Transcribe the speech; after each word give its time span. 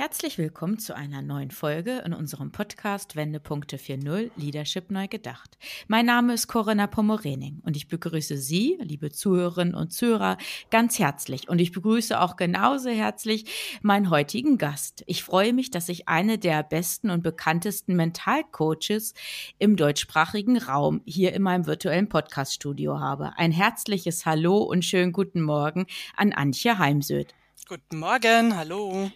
Herzlich 0.00 0.38
willkommen 0.38 0.78
zu 0.78 0.96
einer 0.96 1.20
neuen 1.20 1.50
Folge 1.50 1.98
in 2.06 2.14
unserem 2.14 2.52
Podcast 2.52 3.16
Wendepunkte 3.16 3.76
4.0 3.76 4.30
Leadership 4.34 4.90
neu 4.90 5.08
gedacht. 5.08 5.58
Mein 5.88 6.06
Name 6.06 6.32
ist 6.32 6.48
Corinna 6.48 6.86
Pomorening 6.86 7.60
und 7.66 7.76
ich 7.76 7.86
begrüße 7.86 8.38
Sie, 8.38 8.78
liebe 8.80 9.12
Zuhörerinnen 9.12 9.74
und 9.74 9.92
Zuhörer, 9.92 10.38
ganz 10.70 10.98
herzlich. 10.98 11.50
Und 11.50 11.58
ich 11.58 11.72
begrüße 11.72 12.18
auch 12.18 12.36
genauso 12.36 12.88
herzlich 12.88 13.78
meinen 13.82 14.08
heutigen 14.08 14.56
Gast. 14.56 15.04
Ich 15.04 15.22
freue 15.22 15.52
mich, 15.52 15.70
dass 15.70 15.90
ich 15.90 16.08
eine 16.08 16.38
der 16.38 16.62
besten 16.62 17.10
und 17.10 17.22
bekanntesten 17.22 17.94
Mentalcoaches 17.94 19.12
im 19.58 19.76
deutschsprachigen 19.76 20.56
Raum 20.56 21.02
hier 21.04 21.34
in 21.34 21.42
meinem 21.42 21.66
virtuellen 21.66 22.08
Podcaststudio 22.08 22.98
habe. 22.98 23.36
Ein 23.36 23.52
herzliches 23.52 24.24
Hallo 24.24 24.62
und 24.62 24.82
schönen 24.82 25.12
guten 25.12 25.42
Morgen 25.42 25.84
an 26.16 26.32
Antje 26.32 26.78
Heimsöth. 26.78 27.34
Guten 27.68 27.98
Morgen, 27.98 28.56
hallo. 28.56 29.10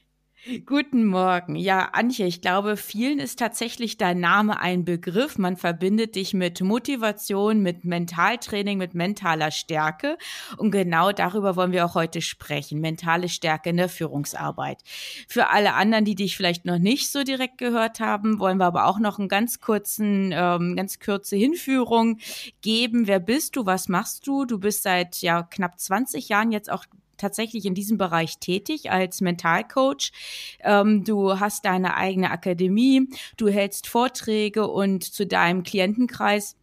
Guten 0.67 1.07
Morgen. 1.07 1.57
Ja, 1.57 1.89
Antje, 1.95 2.27
ich 2.27 2.43
glaube, 2.43 2.77
vielen 2.77 3.19
ist 3.19 3.39
tatsächlich 3.39 3.97
dein 3.97 4.21
Name 4.21 4.61
ein 4.61 4.85
Begriff. 4.85 5.39
Man 5.39 5.57
verbindet 5.57 6.17
dich 6.17 6.35
mit 6.35 6.61
Motivation, 6.61 7.63
mit 7.63 7.87
Mentaltraining, 7.87 8.77
mit 8.77 8.93
mentaler 8.93 9.51
Stärke. 9.51 10.19
Und 10.59 10.71
genau 10.71 11.13
darüber 11.13 11.57
wollen 11.57 11.73
wir 11.73 11.87
auch 11.87 11.95
heute 11.95 12.21
sprechen. 12.21 12.83
Mentale 12.83 13.31
Stärke 13.31 13.71
in 13.71 13.79
der 13.79 13.89
Führungsarbeit. 13.89 14.83
Für 15.29 15.49
alle 15.49 15.73
anderen, 15.73 16.05
die 16.05 16.15
dich 16.15 16.37
vielleicht 16.37 16.67
noch 16.67 16.79
nicht 16.79 17.11
so 17.11 17.23
direkt 17.25 17.57
gehört 17.57 18.01
haben, 18.01 18.39
wollen 18.39 18.59
wir 18.59 18.67
aber 18.67 18.85
auch 18.85 18.99
noch 18.99 19.19
einen 19.19 19.29
ganz 19.29 19.61
kurzen, 19.61 20.31
ähm, 20.35 20.77
ganz 20.77 21.01
kurze 21.01 21.37
Hinführung 21.37 22.19
geben. 22.61 23.07
Wer 23.07 23.21
bist 23.21 23.57
du? 23.57 23.65
Was 23.65 23.89
machst 23.89 24.27
du? 24.27 24.45
Du 24.45 24.59
bist 24.59 24.83
seit 24.83 25.23
ja 25.23 25.43
knapp 25.43 25.81
20 25.81 26.29
Jahren 26.29 26.53
jetzt 26.53 26.71
auch 26.71 26.85
tatsächlich 27.25 27.65
in 27.65 27.75
diesem 27.75 27.97
Bereich 27.97 28.39
tätig 28.39 28.91
als 28.91 29.23
Mentalcoach. 29.23 30.13
Ähm, 30.61 31.05
du 31.05 31.41
hast 31.41 31.65
deine 31.65 31.97
eigene 31.97 32.31
Akademie, 32.31 33.09
du 33.39 33.49
hältst 33.49 33.87
Vorträge 33.87 34.69
und 34.69 35.05
zu 35.05 35.27
deinem 35.27 35.63
Klientenkreis 35.63 36.57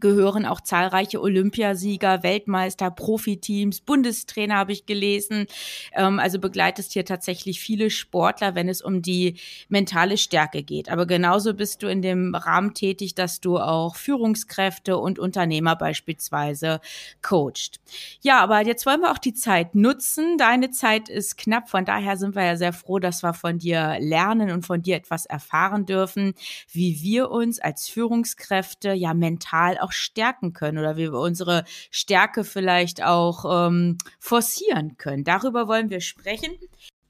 gehören 0.00 0.46
auch 0.46 0.60
zahlreiche 0.60 1.20
Olympiasieger, 1.20 2.22
Weltmeister, 2.22 2.90
Profiteams, 2.90 3.80
Bundestrainer 3.80 4.56
habe 4.56 4.72
ich 4.72 4.86
gelesen. 4.86 5.46
Ähm, 5.92 6.18
also 6.18 6.38
begleitest 6.38 6.92
hier 6.92 7.04
tatsächlich 7.04 7.60
viele 7.60 7.90
Sportler, 7.90 8.54
wenn 8.54 8.68
es 8.68 8.82
um 8.82 9.02
die 9.02 9.36
mentale 9.68 10.16
Stärke 10.16 10.62
geht. 10.62 10.90
Aber 10.90 11.06
genauso 11.06 11.54
bist 11.54 11.82
du 11.82 11.88
in 11.88 12.02
dem 12.02 12.34
Rahmen 12.34 12.74
tätig, 12.74 13.14
dass 13.14 13.40
du 13.40 13.58
auch 13.58 13.96
Führungskräfte 13.96 14.96
und 14.96 15.18
Unternehmer 15.18 15.76
beispielsweise 15.76 16.80
coacht. 17.20 17.80
Ja, 18.20 18.40
aber 18.40 18.64
jetzt 18.64 18.86
wollen 18.86 19.00
wir 19.00 19.12
auch 19.12 19.18
die 19.18 19.34
Zeit 19.34 19.74
nutzen. 19.74 20.38
Deine 20.38 20.70
Zeit 20.70 21.08
ist 21.08 21.36
knapp, 21.36 21.68
von 21.68 21.84
daher 21.84 22.16
sind 22.16 22.34
wir 22.34 22.44
ja 22.44 22.56
sehr 22.56 22.72
froh, 22.72 22.98
dass 22.98 23.22
wir 23.22 23.34
von 23.34 23.58
dir 23.58 23.98
lernen 24.00 24.50
und 24.50 24.66
von 24.66 24.82
dir 24.82 24.96
etwas 24.96 25.26
erfahren 25.26 25.86
dürfen, 25.86 26.34
wie 26.70 27.02
wir 27.02 27.30
uns 27.30 27.58
als 27.58 27.88
Führungskräfte 27.88 28.92
ja 28.92 29.14
mental 29.14 29.78
auch 29.82 29.92
stärken 29.92 30.52
können 30.52 30.78
oder 30.78 30.96
wie 30.96 31.12
wir 31.12 31.18
unsere 31.18 31.64
Stärke 31.90 32.44
vielleicht 32.44 33.02
auch 33.02 33.68
ähm, 33.68 33.98
forcieren 34.18 34.96
können. 34.96 35.24
Darüber 35.24 35.68
wollen 35.68 35.90
wir 35.90 36.00
sprechen. 36.00 36.52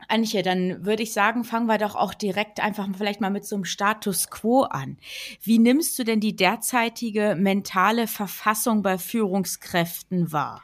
Antje, 0.09 0.43
dann 0.43 0.85
würde 0.85 1.03
ich 1.03 1.13
sagen, 1.13 1.45
fangen 1.45 1.67
wir 1.67 1.79
doch 1.79 1.95
auch 1.95 2.13
direkt 2.13 2.61
einfach 2.61 2.87
vielleicht 2.97 3.21
mal 3.21 3.31
mit 3.31 3.47
so 3.47 3.57
einem 3.57 3.65
Status 3.65 4.29
quo 4.31 4.63
an. 4.63 4.99
Wie 5.43 5.59
nimmst 5.59 5.99
du 5.99 6.05
denn 6.05 6.21
die 6.21 6.37
derzeitige 6.37 7.35
mentale 7.39 8.07
Verfassung 8.07 8.83
bei 8.83 8.99
Führungskräften 8.99 10.33
wahr? 10.33 10.63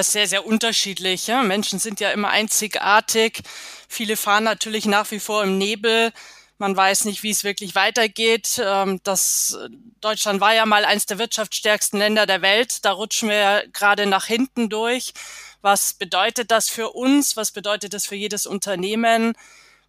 Sehr, 0.00 0.26
sehr 0.26 0.44
unterschiedlich. 0.44 1.28
Ja? 1.28 1.42
Menschen 1.42 1.78
sind 1.78 2.00
ja 2.00 2.10
immer 2.10 2.30
einzigartig. 2.30 3.42
Viele 3.88 4.16
fahren 4.16 4.42
natürlich 4.42 4.86
nach 4.86 5.10
wie 5.12 5.20
vor 5.20 5.44
im 5.44 5.58
Nebel. 5.58 6.12
Man 6.58 6.74
weiß 6.74 7.04
nicht, 7.04 7.22
wie 7.22 7.30
es 7.30 7.44
wirklich 7.44 7.74
weitergeht. 7.74 8.60
Ähm, 8.64 9.00
das 9.02 9.58
Deutschland 10.00 10.40
war 10.40 10.54
ja 10.54 10.64
mal 10.64 10.84
eines 10.84 11.06
der 11.06 11.18
wirtschaftsstärksten 11.18 11.98
Länder 11.98 12.26
der 12.26 12.42
Welt. 12.42 12.84
Da 12.84 12.92
rutschen 12.92 13.28
wir 13.28 13.64
gerade 13.72 14.06
nach 14.06 14.26
hinten 14.26 14.68
durch. 14.68 15.12
Was 15.60 15.94
bedeutet 15.94 16.50
das 16.50 16.68
für 16.68 16.90
uns? 16.90 17.36
Was 17.36 17.50
bedeutet 17.50 17.92
das 17.92 18.06
für 18.06 18.14
jedes 18.14 18.46
Unternehmen? 18.46 19.34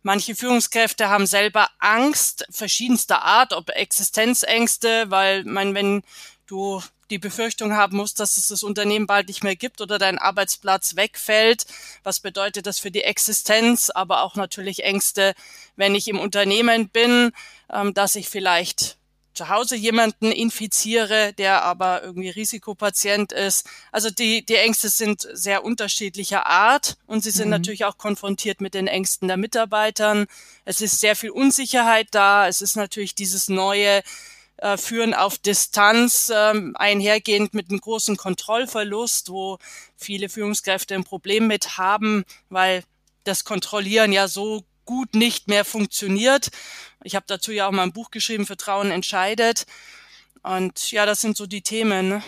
Manche 0.03 0.35
Führungskräfte 0.35 1.09
haben 1.09 1.25
selber 1.27 1.69
Angst 1.79 2.45
verschiedenster 2.49 3.23
Art, 3.23 3.53
ob 3.53 3.69
Existenzängste, 3.69 5.09
weil 5.09 5.43
man, 5.43 5.73
wenn 5.73 6.03
du 6.47 6.81
die 7.09 7.19
Befürchtung 7.19 7.73
haben 7.73 7.97
musst, 7.97 8.19
dass 8.19 8.37
es 8.37 8.47
das 8.47 8.63
Unternehmen 8.63 9.07
bald 9.07 9.27
nicht 9.27 9.43
mehr 9.43 9.55
gibt 9.55 9.79
oder 9.81 9.97
dein 9.97 10.17
Arbeitsplatz 10.17 10.95
wegfällt. 10.95 11.65
Was 12.03 12.19
bedeutet 12.19 12.65
das 12.65 12.79
für 12.79 12.91
die 12.91 13.03
Existenz? 13.03 13.89
Aber 13.89 14.23
auch 14.23 14.35
natürlich 14.35 14.83
Ängste, 14.83 15.33
wenn 15.75 15.95
ich 15.95 16.07
im 16.07 16.19
Unternehmen 16.19 16.89
bin, 16.89 17.31
ähm, 17.71 17.93
dass 17.93 18.15
ich 18.15 18.27
vielleicht 18.27 18.97
zu 19.37 19.49
Hause 19.49 19.75
jemanden 19.75 20.31
infiziere, 20.31 21.31
der 21.33 21.63
aber 21.63 22.03
irgendwie 22.03 22.29
Risikopatient 22.29 23.31
ist. 23.31 23.67
Also 23.91 24.09
die, 24.09 24.43
die 24.43 24.55
Ängste 24.55 24.89
sind 24.89 25.27
sehr 25.31 25.63
unterschiedlicher 25.63 26.47
Art 26.47 26.97
und 27.05 27.23
sie 27.23 27.29
sind 27.29 27.45
mhm. 27.45 27.51
natürlich 27.51 27.85
auch 27.85 27.99
konfrontiert 27.99 28.61
mit 28.61 28.73
den 28.73 28.87
Ängsten 28.87 29.27
der 29.27 29.37
Mitarbeitern. 29.37 30.25
Es 30.65 30.81
ist 30.81 30.99
sehr 30.99 31.15
viel 31.15 31.29
Unsicherheit 31.29 32.07
da. 32.11 32.47
Es 32.47 32.61
ist 32.61 32.75
natürlich 32.75 33.13
dieses 33.13 33.47
neue 33.47 34.01
äh, 34.57 34.77
führen 34.77 35.13
auf 35.13 35.37
Distanz 35.37 36.31
ähm, 36.33 36.75
einhergehend 36.77 37.53
mit 37.53 37.69
einem 37.69 37.79
großen 37.79 38.17
Kontrollverlust, 38.17 39.29
wo 39.29 39.59
viele 39.95 40.29
Führungskräfte 40.29 40.95
ein 40.95 41.03
Problem 41.03 41.47
mit 41.47 41.77
haben, 41.77 42.25
weil 42.49 42.83
das 43.23 43.43
Kontrollieren 43.43 44.11
ja 44.11 44.27
so 44.27 44.63
gut 44.85 45.13
nicht 45.13 45.47
mehr 45.47 45.65
funktioniert. 45.65 46.49
Ich 47.03 47.15
habe 47.15 47.25
dazu 47.27 47.51
ja 47.51 47.67
auch 47.67 47.71
mal 47.71 47.83
ein 47.83 47.93
Buch 47.93 48.09
geschrieben, 48.09 48.45
Vertrauen 48.45 48.89
entscheidet. 48.89 49.65
Und 50.41 50.91
ja, 50.91 51.05
das 51.05 51.21
sind 51.21 51.37
so 51.37 51.45
die 51.45 51.61
Themen. 51.61 52.09
Ne? 52.09 52.23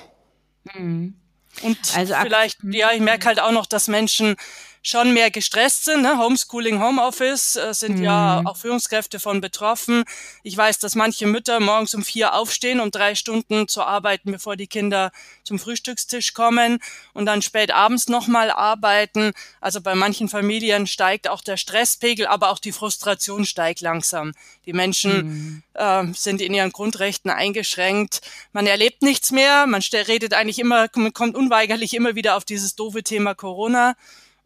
Mhm. 0.75 1.15
Und 1.61 1.77
also 1.95 2.13
vielleicht, 2.21 2.59
ja, 2.63 2.91
ich 2.91 3.01
merke 3.01 3.27
halt 3.27 3.39
auch 3.39 3.51
noch, 3.51 3.65
dass 3.65 3.87
Menschen 3.87 4.35
schon 4.81 5.13
mehr 5.13 5.31
gestresst 5.31 5.85
sind. 5.85 6.01
Ne? 6.01 6.17
Homeschooling, 6.17 6.81
Homeoffice 6.81 7.55
äh, 7.55 7.73
sind 7.73 7.97
mhm. 7.97 8.03
ja 8.03 8.41
auch 8.45 8.57
Führungskräfte 8.57 9.19
von 9.19 9.41
betroffen. 9.41 10.03
Ich 10.43 10.55
weiß, 10.55 10.79
dass 10.79 10.95
manche 10.95 11.27
Mütter 11.27 11.59
morgens 11.59 11.93
um 11.93 12.03
vier 12.03 12.33
aufstehen, 12.33 12.79
um 12.79 12.91
drei 12.91 13.15
Stunden 13.15 13.67
zu 13.67 13.83
arbeiten, 13.83 14.31
bevor 14.31 14.55
die 14.55 14.67
Kinder 14.67 15.11
zum 15.43 15.59
Frühstückstisch 15.59 16.33
kommen 16.33 16.79
und 17.13 17.25
dann 17.25 17.41
spät 17.41 17.71
abends 17.71 18.07
nochmal 18.07 18.51
arbeiten. 18.51 19.33
Also 19.59 19.81
bei 19.81 19.95
manchen 19.95 20.29
Familien 20.29 20.87
steigt 20.87 21.27
auch 21.27 21.41
der 21.41 21.57
Stresspegel, 21.57 22.27
aber 22.27 22.49
auch 22.49 22.59
die 22.59 22.71
Frustration 22.71 23.45
steigt 23.45 23.81
langsam. 23.81 24.33
Die 24.65 24.73
Menschen 24.73 25.27
mhm. 25.27 25.63
äh, 25.73 26.13
sind 26.13 26.41
in 26.41 26.53
ihren 26.53 26.71
Grundrechten 26.71 27.31
eingeschränkt. 27.31 28.21
Man 28.53 28.67
erlebt 28.67 29.01
nichts 29.01 29.31
mehr. 29.31 29.67
Man 29.67 29.81
redet 30.07 30.33
eigentlich 30.33 30.59
immer, 30.59 30.87
man 30.95 31.13
kommt 31.13 31.35
unweigerlich 31.35 31.93
immer 31.93 32.15
wieder 32.15 32.37
auf 32.37 32.45
dieses 32.45 32.75
doofe 32.75 33.03
Thema 33.03 33.35
Corona. 33.35 33.95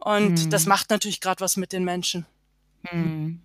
Und 0.03 0.39
hm. 0.39 0.49
das 0.49 0.65
macht 0.65 0.89
natürlich 0.89 1.21
gerade 1.21 1.39
was 1.39 1.55
mit 1.55 1.71
den 1.71 1.85
Menschen. 1.85 2.25
Hm. 2.83 3.39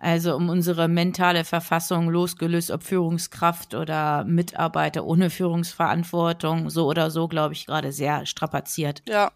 Also 0.00 0.34
um 0.34 0.48
unsere 0.48 0.88
mentale 0.88 1.44
Verfassung 1.44 2.08
losgelöst, 2.08 2.72
ob 2.72 2.82
Führungskraft 2.82 3.74
oder 3.74 4.24
Mitarbeiter 4.24 5.04
ohne 5.04 5.30
Führungsverantwortung, 5.30 6.68
so 6.70 6.86
oder 6.86 7.10
so, 7.10 7.28
glaube 7.28 7.54
ich, 7.54 7.66
gerade 7.66 7.92
sehr 7.92 8.26
strapaziert. 8.26 9.02
Ja, 9.06 9.30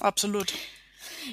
absolut. 0.00 0.52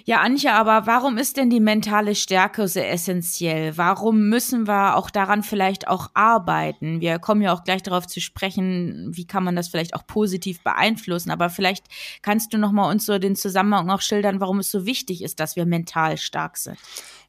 Ja, 0.06 0.22
Anja, 0.22 0.54
aber 0.54 0.88
warum 0.88 1.18
ist 1.18 1.38
denn 1.38 1.50
die 1.50 1.60
mentale 1.60 2.16
Stärke 2.16 2.68
so 2.68 2.80
essentiell? 2.80 3.78
Warum 3.78 4.30
müssen 4.30 4.68
wir 4.68 4.96
auch 4.96 5.10
daran 5.10 5.44
vielleicht 5.44 5.88
auch 5.88 6.10
arbeiten? 6.14 7.02
Wir 7.02 7.20
kommen 7.20 7.42
ja 7.42 7.54
auch 7.54 7.64
gleich 7.64 7.84
darauf 7.84 8.08
zu 8.08 8.22
sprechen, 8.22 9.10
wie 9.12 9.26
kann 9.26 9.44
man 9.44 9.56
das 9.56 9.70
vielleicht 9.70 9.94
auch 9.94 10.06
positiv 10.08 10.62
beeinflussen. 10.64 11.32
Aber 11.32 11.50
vielleicht 11.50 11.86
kannst 12.22 12.54
du 12.54 12.58
noch 12.58 12.72
mal 12.72 12.90
uns 12.90 13.06
so 13.06 13.20
den 13.20 13.36
Zusammenhang 13.36 13.90
auch 13.90 14.02
schildern, 14.02 14.40
warum 14.40 14.60
es 14.60 14.72
so 14.72 14.86
wichtig 14.86 15.24
ist, 15.24 15.40
dass 15.40 15.56
wir 15.56 15.66
mental 15.66 16.18
stark 16.18 16.58
sind. 16.58 16.78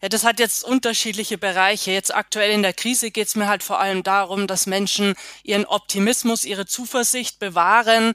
Ja, 0.03 0.09
das 0.09 0.25
hat 0.25 0.41
jetzt 0.41 0.65
unterschiedliche 0.65 1.37
Bereiche. 1.37 1.91
Jetzt 1.91 2.15
aktuell 2.15 2.53
in 2.53 2.63
der 2.63 2.73
Krise 2.73 3.11
geht 3.11 3.29
es 3.29 3.37
mir 3.37 3.49
halt 3.49 3.63
vor 3.63 3.81
allem 3.81 4.03
darum, 4.03 4.47
dass 4.47 4.67
Menschen 4.67 5.15
ihren 5.43 5.67
Optimismus, 5.67 6.45
ihre 6.45 6.65
Zuversicht 6.67 7.39
bewahren. 7.39 8.15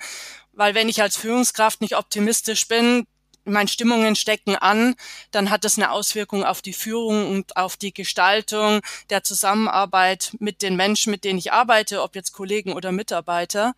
Weil 0.54 0.74
wenn 0.74 0.90
ich 0.90 1.02
als 1.02 1.18
Führungskraft 1.18 1.82
nicht 1.82 1.96
optimistisch 1.96 2.68
bin, 2.68 3.06
meine 3.46 3.70
Stimmungen 3.70 4.16
stecken 4.16 4.56
an, 4.56 4.96
dann 5.32 5.50
hat 5.50 5.64
das 5.64 5.78
eine 5.78 5.92
Auswirkung 5.92 6.44
auf 6.44 6.62
die 6.62 6.74
Führung 6.74 7.30
und 7.30 7.58
auf 7.58 7.78
die 7.78 7.94
Gestaltung 7.94 8.82
der 9.10 9.24
Zusammenarbeit 9.24 10.34
mit 10.40 10.62
den 10.62 10.76
Menschen, 10.76 11.12
mit 11.12 11.24
denen 11.24 11.40
ich 11.40 11.54
arbeite, 11.54 12.02
ob 12.02 12.16
jetzt 12.16 12.34
Kollegen 12.34 12.74
oder 12.74 12.92
Mitarbeiter. 12.92 13.74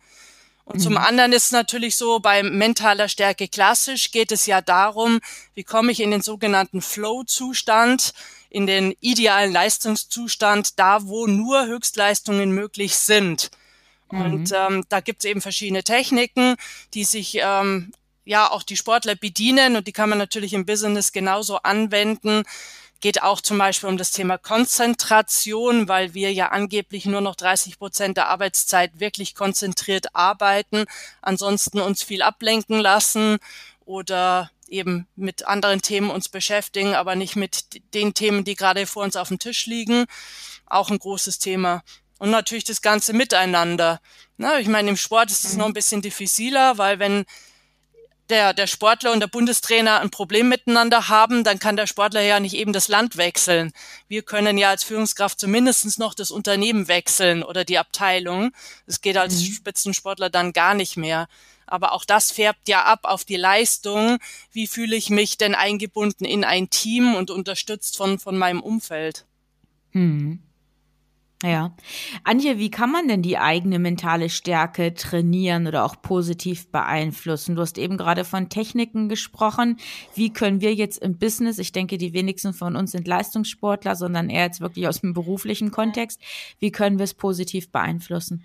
Und 0.64 0.76
mhm. 0.76 0.80
zum 0.80 0.96
anderen 0.98 1.32
ist 1.32 1.46
es 1.46 1.52
natürlich 1.52 1.96
so, 1.96 2.20
bei 2.20 2.42
mentaler 2.42 3.08
Stärke 3.08 3.48
klassisch 3.48 4.10
geht 4.10 4.32
es 4.32 4.44
ja 4.44 4.60
darum, 4.60 5.20
wie 5.54 5.64
komme 5.64 5.92
ich 5.92 6.00
in 6.00 6.10
den 6.10 6.20
sogenannten 6.20 6.82
Flow-Zustand, 6.82 8.12
in 8.50 8.66
den 8.66 8.94
idealen 9.00 9.52
Leistungszustand, 9.52 10.78
da 10.78 11.06
wo 11.06 11.26
nur 11.26 11.66
Höchstleistungen 11.66 12.50
möglich 12.52 12.96
sind. 12.96 13.50
Mhm. 14.10 14.20
Und 14.20 14.52
ähm, 14.54 14.84
da 14.88 15.00
gibt 15.00 15.24
es 15.24 15.30
eben 15.30 15.40
verschiedene 15.40 15.84
Techniken, 15.84 16.56
die 16.94 17.04
sich 17.04 17.38
ähm, 17.40 17.92
ja 18.28 18.50
auch 18.50 18.62
die 18.62 18.76
Sportler 18.76 19.14
bedienen 19.14 19.76
und 19.76 19.86
die 19.86 19.92
kann 19.92 20.10
man 20.10 20.18
natürlich 20.18 20.52
im 20.52 20.66
Business 20.66 21.12
genauso 21.12 21.56
anwenden 21.58 22.44
geht 23.00 23.22
auch 23.22 23.40
zum 23.40 23.58
Beispiel 23.58 23.88
um 23.88 23.96
das 23.96 24.10
Thema 24.10 24.38
Konzentration, 24.38 25.88
weil 25.88 26.14
wir 26.14 26.32
ja 26.32 26.48
angeblich 26.48 27.06
nur 27.06 27.20
noch 27.20 27.36
30 27.36 27.78
Prozent 27.78 28.16
der 28.16 28.28
Arbeitszeit 28.28 28.98
wirklich 28.98 29.34
konzentriert 29.36 30.14
arbeiten, 30.16 30.84
ansonsten 31.22 31.80
uns 31.80 32.02
viel 32.02 32.22
ablenken 32.22 32.80
lassen 32.80 33.38
oder 33.84 34.50
eben 34.68 35.06
mit 35.16 35.46
anderen 35.46 35.80
Themen 35.80 36.10
uns 36.10 36.28
beschäftigen, 36.28 36.94
aber 36.94 37.14
nicht 37.14 37.36
mit 37.36 37.94
den 37.94 38.14
Themen, 38.14 38.44
die 38.44 38.56
gerade 38.56 38.86
vor 38.86 39.04
uns 39.04 39.16
auf 39.16 39.28
dem 39.28 39.38
Tisch 39.38 39.66
liegen. 39.66 40.06
Auch 40.66 40.90
ein 40.90 40.98
großes 40.98 41.38
Thema. 41.38 41.82
Und 42.18 42.30
natürlich 42.30 42.64
das 42.64 42.82
ganze 42.82 43.12
Miteinander. 43.12 44.00
Na, 44.36 44.58
ich 44.58 44.68
meine, 44.68 44.90
im 44.90 44.96
Sport 44.96 45.30
ist 45.30 45.44
es 45.44 45.56
noch 45.56 45.66
ein 45.66 45.72
bisschen 45.72 46.02
diffiziler, 46.02 46.76
weil 46.76 46.98
wenn 46.98 47.24
der, 48.30 48.54
der 48.54 48.66
Sportler 48.66 49.12
und 49.12 49.20
der 49.20 49.26
Bundestrainer 49.26 50.00
ein 50.00 50.10
Problem 50.10 50.48
miteinander 50.48 51.08
haben, 51.08 51.44
dann 51.44 51.58
kann 51.58 51.76
der 51.76 51.86
Sportler 51.86 52.20
ja 52.20 52.40
nicht 52.40 52.54
eben 52.54 52.72
das 52.72 52.88
Land 52.88 53.16
wechseln. 53.16 53.72
Wir 54.08 54.22
können 54.22 54.58
ja 54.58 54.70
als 54.70 54.84
Führungskraft 54.84 55.40
zumindest 55.40 55.98
noch 55.98 56.14
das 56.14 56.30
Unternehmen 56.30 56.88
wechseln 56.88 57.42
oder 57.42 57.64
die 57.64 57.78
Abteilung. 57.78 58.52
Das 58.86 59.00
geht 59.00 59.16
als 59.16 59.40
mhm. 59.40 59.52
Spitzensportler 59.52 60.30
dann 60.30 60.52
gar 60.52 60.74
nicht 60.74 60.96
mehr. 60.96 61.28
Aber 61.66 61.92
auch 61.92 62.04
das 62.04 62.30
färbt 62.30 62.68
ja 62.68 62.84
ab 62.84 63.00
auf 63.02 63.24
die 63.24 63.36
Leistung. 63.36 64.18
Wie 64.52 64.66
fühle 64.66 64.96
ich 64.96 65.10
mich 65.10 65.36
denn 65.36 65.54
eingebunden 65.54 66.24
in 66.24 66.44
ein 66.44 66.70
Team 66.70 67.14
und 67.14 67.30
unterstützt 67.30 67.96
von, 67.96 68.18
von 68.18 68.38
meinem 68.38 68.60
Umfeld? 68.60 69.26
Mhm. 69.92 70.42
Ja. 71.42 71.72
Antje, 72.24 72.58
wie 72.58 72.70
kann 72.70 72.90
man 72.90 73.06
denn 73.06 73.22
die 73.22 73.38
eigene 73.38 73.78
mentale 73.78 74.28
Stärke 74.28 74.92
trainieren 74.94 75.68
oder 75.68 75.84
auch 75.84 76.02
positiv 76.02 76.66
beeinflussen? 76.72 77.54
Du 77.54 77.62
hast 77.62 77.78
eben 77.78 77.96
gerade 77.96 78.24
von 78.24 78.48
Techniken 78.48 79.08
gesprochen. 79.08 79.78
Wie 80.16 80.32
können 80.32 80.60
wir 80.60 80.74
jetzt 80.74 80.98
im 80.98 81.16
Business, 81.16 81.58
ich 81.58 81.70
denke, 81.70 81.96
die 81.96 82.12
wenigsten 82.12 82.52
von 82.52 82.74
uns 82.74 82.90
sind 82.90 83.06
Leistungssportler, 83.06 83.94
sondern 83.94 84.30
eher 84.30 84.46
jetzt 84.46 84.60
wirklich 84.60 84.88
aus 84.88 85.00
dem 85.00 85.14
beruflichen 85.14 85.70
Kontext, 85.70 86.20
wie 86.58 86.72
können 86.72 86.98
wir 86.98 87.04
es 87.04 87.14
positiv 87.14 87.70
beeinflussen? 87.70 88.44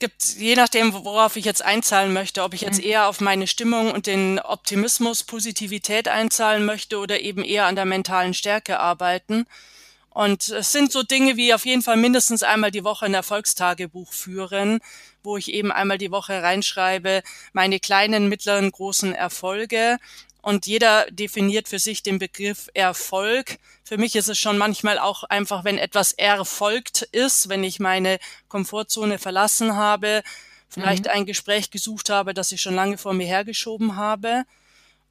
gibt 0.00 0.36
je 0.36 0.54
nachdem, 0.54 0.92
worauf 0.92 1.36
ich 1.36 1.44
jetzt 1.44 1.64
einzahlen 1.64 2.12
möchte, 2.12 2.42
ob 2.42 2.54
ich 2.54 2.60
jetzt 2.60 2.78
mhm. 2.78 2.88
eher 2.88 3.08
auf 3.08 3.20
meine 3.20 3.46
Stimmung 3.46 3.90
und 3.90 4.06
den 4.06 4.38
Optimismus, 4.38 5.24
Positivität 5.24 6.08
einzahlen 6.08 6.64
möchte 6.64 6.98
oder 6.98 7.20
eben 7.20 7.42
eher 7.42 7.66
an 7.66 7.74
der 7.74 7.84
mentalen 7.84 8.34
Stärke 8.34 8.78
arbeiten. 8.78 9.46
Und 10.18 10.48
es 10.48 10.72
sind 10.72 10.90
so 10.90 11.04
Dinge 11.04 11.36
wie 11.36 11.54
auf 11.54 11.64
jeden 11.64 11.80
Fall 11.80 11.96
mindestens 11.96 12.42
einmal 12.42 12.72
die 12.72 12.82
Woche 12.82 13.06
ein 13.06 13.14
Erfolgstagebuch 13.14 14.12
führen, 14.12 14.80
wo 15.22 15.36
ich 15.36 15.52
eben 15.52 15.70
einmal 15.70 15.96
die 15.96 16.10
Woche 16.10 16.42
reinschreibe, 16.42 17.22
meine 17.52 17.78
kleinen, 17.78 18.28
mittleren, 18.28 18.72
großen 18.72 19.14
Erfolge. 19.14 19.98
Und 20.42 20.66
jeder 20.66 21.06
definiert 21.12 21.68
für 21.68 21.78
sich 21.78 22.02
den 22.02 22.18
Begriff 22.18 22.68
Erfolg. 22.74 23.58
Für 23.84 23.96
mich 23.96 24.16
ist 24.16 24.28
es 24.28 24.40
schon 24.40 24.58
manchmal 24.58 24.98
auch 24.98 25.22
einfach, 25.22 25.62
wenn 25.62 25.78
etwas 25.78 26.10
erfolgt 26.14 27.02
ist, 27.12 27.48
wenn 27.48 27.62
ich 27.62 27.78
meine 27.78 28.18
Komfortzone 28.48 29.18
verlassen 29.18 29.76
habe, 29.76 30.24
vielleicht 30.68 31.04
mhm. 31.04 31.10
ein 31.12 31.26
Gespräch 31.26 31.70
gesucht 31.70 32.10
habe, 32.10 32.34
das 32.34 32.50
ich 32.50 32.60
schon 32.60 32.74
lange 32.74 32.98
vor 32.98 33.14
mir 33.14 33.28
hergeschoben 33.28 33.94
habe. 33.94 34.42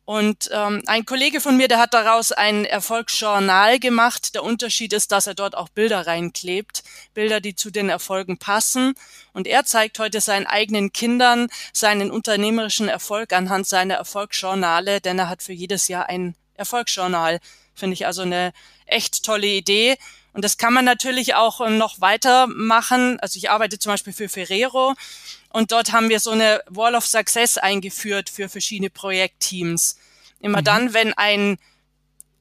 Und 0.08 0.50
ähm, 0.54 0.84
ein 0.86 1.06
Kollege 1.06 1.42
von 1.42 1.58
mir, 1.58 1.68
der 1.68 1.80
hat 1.80 1.94
daraus 1.94 2.32
ein 2.32 2.64
Erfolgsjournal 2.64 3.78
gemacht. 3.78 4.36
Der 4.36 4.44
Unterschied 4.46 4.94
ist, 4.94 5.12
dass 5.12 5.28
er 5.28 5.34
dort 5.34 5.54
auch 5.54 5.68
Bilder 5.68 6.08
reinklebt, 6.08 6.82
Bilder, 7.14 7.42
die 7.42 7.56
zu 7.56 7.72
den 7.72 7.90
Erfolgen 7.90 8.38
passen. 8.38 8.94
Und 9.34 9.48
er 9.48 9.66
zeigt 9.66 10.00
heute 10.00 10.22
seinen 10.22 10.48
eigenen 10.48 10.94
Kindern 10.94 11.50
seinen 11.74 12.10
unternehmerischen 12.10 12.88
Erfolg 12.88 13.34
anhand 13.34 13.68
seiner 13.68 13.96
Erfolgsjournale, 13.96 15.02
denn 15.02 15.20
er 15.20 15.28
hat 15.28 15.44
für 15.44 15.52
jedes 15.52 15.90
Jahr 15.90 16.08
ein 16.08 16.36
Erfolgsjournal. 16.54 17.42
Finde 17.76 17.96
ich 17.96 18.06
also 18.06 18.22
eine 18.22 18.54
echt 18.86 19.26
tolle 19.26 19.48
Idee. 19.48 19.98
Und 20.32 20.46
das 20.46 20.58
kann 20.58 20.72
man 20.72 20.86
natürlich 20.86 21.36
auch 21.36 21.68
noch 21.68 22.00
weitermachen. 22.00 23.20
Also 23.20 23.36
ich 23.36 23.50
arbeite 23.50 23.78
zum 23.78 23.92
Beispiel 23.92 24.14
für 24.14 24.30
Ferrero 24.30 24.94
und 25.50 25.72
dort 25.72 25.92
haben 25.92 26.10
wir 26.10 26.20
so 26.20 26.32
eine 26.32 26.62
Wall 26.68 26.96
of 26.96 27.06
Success 27.06 27.58
eingeführt 27.58 28.30
für 28.30 28.50
verschiedene 28.50 28.90
Projektteams. 28.90 29.98
Immer 30.40 30.60
mhm. 30.60 30.66
dann, 30.66 30.94
wenn 30.94 31.14
ein 31.14 31.58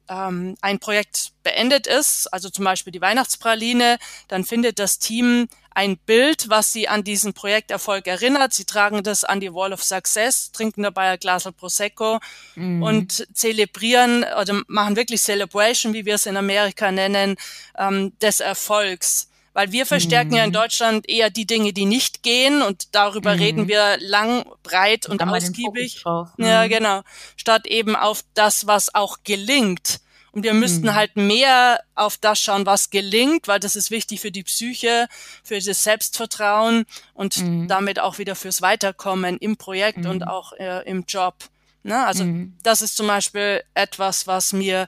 ähm, 0.09 0.57
ein 0.61 0.79
Projekt 0.79 1.33
beendet 1.43 1.87
ist, 1.87 2.33
also 2.33 2.51
zum 2.51 2.65
Beispiel 2.65 2.93
die 2.93 3.01
Weihnachtspraline, 3.01 3.99
dann 4.29 4.45
findet 4.45 4.79
das 4.79 4.99
Team 4.99 5.49
ein 5.71 5.99
Bild, 5.99 6.49
was 6.49 6.73
sie 6.73 6.89
an 6.89 7.05
diesen 7.05 7.35
Projekterfolg 7.35 8.07
erinnert. 8.07 8.55
Sie 8.55 8.65
tragen 8.65 9.03
das 9.03 9.25
an 9.25 9.41
die 9.41 9.53
Wall 9.53 9.73
of 9.73 9.83
Success, 9.83 10.51
trinken 10.53 10.83
dabei 10.83 11.11
ein 11.11 11.19
Glas 11.19 11.45
Prosecco 11.53 12.19
mhm. 12.55 12.83
und 12.83 13.27
zelebrieren 13.37 14.25
oder 14.41 14.63
machen 14.69 14.97
wirklich 14.97 15.21
Celebration, 15.21 15.93
wie 15.93 16.07
wir 16.07 16.15
es 16.15 16.27
in 16.27 16.37
Amerika 16.37 16.91
nennen, 16.91 17.37
ähm, 17.77 18.19
des 18.21 18.41
Erfolgs. 18.41 19.29
Weil 19.57 19.73
wir 19.73 19.87
verstärken 19.87 20.33
mhm. 20.33 20.37
ja 20.37 20.45
in 20.45 20.51
mhm. 20.51 20.55
Deutschland 20.55 21.09
eher 21.09 21.31
die 21.31 21.47
Dinge, 21.47 21.73
die 21.73 21.87
nicht 21.87 22.23
gehen 22.23 22.61
und 22.61 22.95
darüber 22.95 23.33
mhm. 23.33 23.41
reden 23.41 23.69
wir 23.69 23.97
lang, 24.01 24.45
breit 24.63 25.07
und, 25.07 25.23
und 25.23 25.31
ausgiebig. 25.31 26.03
Ja, 26.05 26.29
mhm. 26.37 26.69
genau. 26.69 27.01
Statt 27.37 27.67
eben 27.67 27.97
auf 27.97 28.23
das, 28.35 28.67
was 28.67 28.95
auch 28.95 29.21
gelingt. 29.25 30.01
Und 30.31 30.43
wir 30.43 30.53
müssten 30.53 30.89
mhm. 30.89 30.95
halt 30.95 31.17
mehr 31.17 31.81
auf 31.95 32.19
das 32.19 32.39
schauen, 32.39 32.67
was 32.67 32.91
gelingt, 32.91 33.49
weil 33.49 33.59
das 33.59 33.77
ist 33.77 33.91
wichtig 33.91 34.21
für 34.21 34.31
die 34.31 34.43
Psyche, 34.43 35.09
für 35.43 35.59
das 35.59 35.83
Selbstvertrauen 35.83 36.85
und 37.15 37.39
mhm. 37.39 37.67
damit 37.67 37.99
auch 37.99 38.19
wieder 38.19 38.35
fürs 38.35 38.61
Weiterkommen 38.61 39.39
im 39.39 39.57
Projekt 39.57 40.01
mhm. 40.01 40.11
und 40.11 40.29
auch 40.29 40.53
äh, 40.53 40.87
im 40.87 41.05
Job. 41.09 41.35
Ne? 41.83 42.05
Also 42.05 42.25
mhm. 42.25 42.59
das 42.63 42.83
ist 42.83 42.95
zum 42.95 43.07
Beispiel 43.07 43.63
etwas, 43.73 44.27
was 44.27 44.53
mir 44.53 44.87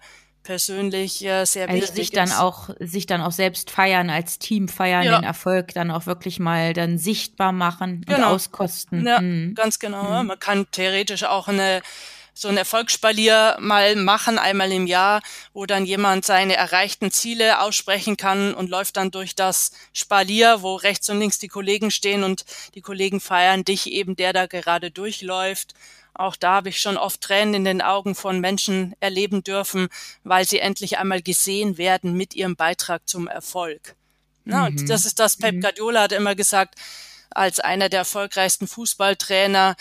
persönlich 0.49 1.23
äh, 1.27 1.45
sehr 1.45 1.69
also 1.69 1.83
wichtig 1.83 1.97
sich 1.97 2.11
dann 2.11 2.29
ist. 2.29 2.39
auch 2.39 2.71
sich 2.81 3.05
dann 3.05 3.21
auch 3.21 3.33
selbst 3.33 3.71
feiern 3.71 4.09
als 4.09 4.39
Team 4.39 4.67
feiern 4.67 5.05
ja. 5.05 5.19
den 5.19 5.25
Erfolg 5.25 5.75
dann 5.75 5.91
auch 5.91 6.07
wirklich 6.07 6.41
mal 6.41 6.73
dann 6.73 6.97
sichtbar 6.97 7.53
machen 7.53 8.03
genau. 8.07 8.17
und 8.17 8.25
auskosten. 8.25 9.07
Ja, 9.07 9.21
mhm. 9.21 9.55
ganz 9.55 9.79
genau. 9.79 10.23
Mhm. 10.23 10.29
Man 10.29 10.39
kann 10.39 10.67
theoretisch 10.71 11.25
auch 11.25 11.49
eine 11.49 11.83
so 12.33 12.49
ein 12.49 12.57
Erfolgsspalier 12.57 13.59
mal 13.61 13.97
machen, 13.97 14.39
einmal 14.39 14.73
im 14.73 14.87
Jahr, 14.87 15.21
wo 15.53 15.67
dann 15.67 15.85
jemand 15.85 16.25
seine 16.25 16.57
erreichten 16.57 17.11
Ziele 17.11 17.61
aussprechen 17.61 18.17
kann 18.17 18.55
und 18.55 18.71
läuft 18.71 18.97
dann 18.97 19.11
durch 19.11 19.35
das 19.35 19.73
Spalier, 19.93 20.63
wo 20.63 20.77
rechts 20.77 21.11
und 21.11 21.19
links 21.19 21.39
die 21.39 21.49
Kollegen 21.49 21.91
stehen 21.91 22.23
und 22.23 22.47
die 22.75 22.81
Kollegen 22.81 23.21
feiern 23.21 23.65
dich 23.65 23.91
eben, 23.91 24.17
der 24.17 24.33
da 24.33 24.47
gerade 24.47 24.91
durchläuft. 24.91 25.75
Auch 26.19 26.37
da 26.37 26.57
habe 26.57 26.69
ich 26.69 26.81
schon 26.81 26.97
oft 26.97 27.21
Tränen 27.21 27.55
in 27.55 27.65
den 27.65 27.81
Augen 27.81 28.15
von 28.15 28.41
Menschen 28.41 28.95
erleben 29.01 29.45
dürfen, 29.45 29.89
weil 30.25 30.47
sie 30.47 30.59
endlich 30.59 30.99
einmal 30.99 31.23
gesehen 31.23 31.79
werden 31.79 32.15
mit 32.15 32.35
ihrem 32.35 32.57
Beitrag 32.57 33.09
zum 33.09 33.29
Erfolg. 33.29 33.95
Na, 34.45 34.69
mhm. 34.69 34.79
Und 34.79 34.91
das 34.91 35.07
ist 35.07 35.21
das, 35.21 35.37
Pep 35.37 35.55
mhm. 35.55 35.61
Guardiola 35.61 36.03
hat 36.03 36.13
immer 36.13 36.35
gesagt, 36.35 36.75
als 37.31 37.61
einer 37.61 37.89
der 37.89 38.01
erfolgreichsten 38.01 38.67
Fußballtrainer, 38.67 39.77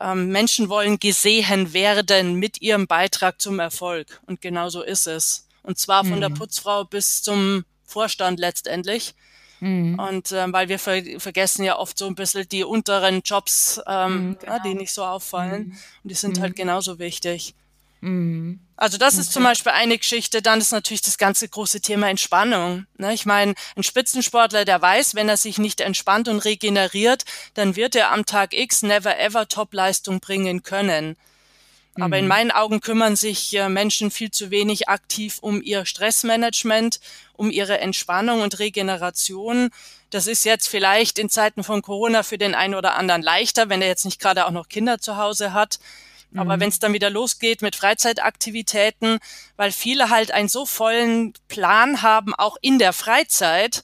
ähm, 0.00 0.28
Menschen 0.28 0.68
wollen 0.68 1.00
gesehen 1.00 1.72
werden 1.72 2.34
mit 2.34 2.62
ihrem 2.62 2.86
Beitrag 2.86 3.40
zum 3.40 3.58
Erfolg. 3.58 4.20
Und 4.26 4.40
genau 4.40 4.68
so 4.68 4.82
ist 4.82 5.08
es. 5.08 5.48
Und 5.62 5.78
zwar 5.78 6.04
von 6.04 6.16
mhm. 6.16 6.20
der 6.20 6.28
Putzfrau 6.30 6.84
bis 6.84 7.22
zum 7.22 7.64
Vorstand 7.84 8.38
letztendlich. 8.38 9.14
Mhm. 9.60 9.98
Und 9.98 10.32
ähm, 10.32 10.52
weil 10.52 10.68
wir 10.68 10.78
ver 10.78 11.02
vergessen 11.18 11.64
ja 11.64 11.78
oft 11.78 11.98
so 11.98 12.06
ein 12.06 12.14
bisschen 12.14 12.48
die 12.48 12.64
unteren 12.64 13.20
Jobs, 13.24 13.80
ähm, 13.86 14.28
mhm, 14.28 14.38
genau. 14.38 14.52
ja, 14.52 14.58
die 14.60 14.74
nicht 14.74 14.92
so 14.92 15.04
auffallen. 15.04 15.68
Mhm. 15.68 15.78
Und 16.02 16.10
die 16.10 16.14
sind 16.14 16.40
halt 16.40 16.52
mhm. 16.52 16.56
genauso 16.56 16.98
wichtig. 16.98 17.54
Mhm. 18.00 18.60
Also 18.76 18.96
das 18.96 19.14
okay. 19.14 19.20
ist 19.20 19.32
zum 19.32 19.42
Beispiel 19.42 19.72
eine 19.72 19.98
Geschichte. 19.98 20.40
Dann 20.40 20.60
ist 20.60 20.72
natürlich 20.72 21.02
das 21.02 21.18
ganze 21.18 21.46
große 21.48 21.82
Thema 21.82 22.08
Entspannung. 22.08 22.86
Ne? 22.96 23.12
Ich 23.12 23.26
meine, 23.26 23.54
ein 23.76 23.82
Spitzensportler, 23.82 24.64
der 24.64 24.80
weiß, 24.80 25.14
wenn 25.14 25.28
er 25.28 25.36
sich 25.36 25.58
nicht 25.58 25.82
entspannt 25.82 26.28
und 26.28 26.38
regeneriert, 26.38 27.24
dann 27.54 27.76
wird 27.76 27.94
er 27.94 28.10
am 28.10 28.24
Tag 28.24 28.54
X 28.54 28.82
never 28.82 29.18
ever 29.18 29.48
Topleistung 29.48 30.20
bringen 30.20 30.62
können. 30.62 31.16
Aber 31.96 32.18
in 32.18 32.24
mhm. 32.24 32.28
meinen 32.28 32.50
Augen 32.50 32.80
kümmern 32.80 33.16
sich 33.16 33.54
äh, 33.56 33.68
Menschen 33.68 34.10
viel 34.10 34.30
zu 34.30 34.50
wenig 34.50 34.88
aktiv 34.88 35.38
um 35.40 35.60
ihr 35.60 35.84
Stressmanagement, 35.84 37.00
um 37.34 37.50
ihre 37.50 37.78
Entspannung 37.78 38.42
und 38.42 38.58
Regeneration. 38.58 39.70
Das 40.10 40.26
ist 40.26 40.44
jetzt 40.44 40.68
vielleicht 40.68 41.18
in 41.18 41.28
Zeiten 41.28 41.64
von 41.64 41.82
Corona 41.82 42.22
für 42.22 42.38
den 42.38 42.54
einen 42.54 42.74
oder 42.74 42.94
anderen 42.94 43.22
leichter, 43.22 43.68
wenn 43.68 43.82
er 43.82 43.88
jetzt 43.88 44.04
nicht 44.04 44.20
gerade 44.20 44.46
auch 44.46 44.50
noch 44.50 44.68
Kinder 44.68 44.98
zu 44.98 45.16
Hause 45.16 45.52
hat. 45.52 45.78
Aber 46.34 46.56
mhm. 46.56 46.60
wenn 46.60 46.68
es 46.68 46.78
dann 46.78 46.92
wieder 46.92 47.10
losgeht 47.10 47.60
mit 47.60 47.74
Freizeitaktivitäten, 47.74 49.18
weil 49.56 49.72
viele 49.72 50.10
halt 50.10 50.30
einen 50.30 50.48
so 50.48 50.64
vollen 50.64 51.32
Plan 51.48 52.02
haben, 52.02 52.34
auch 52.34 52.56
in 52.60 52.78
der 52.78 52.92
Freizeit, 52.92 53.82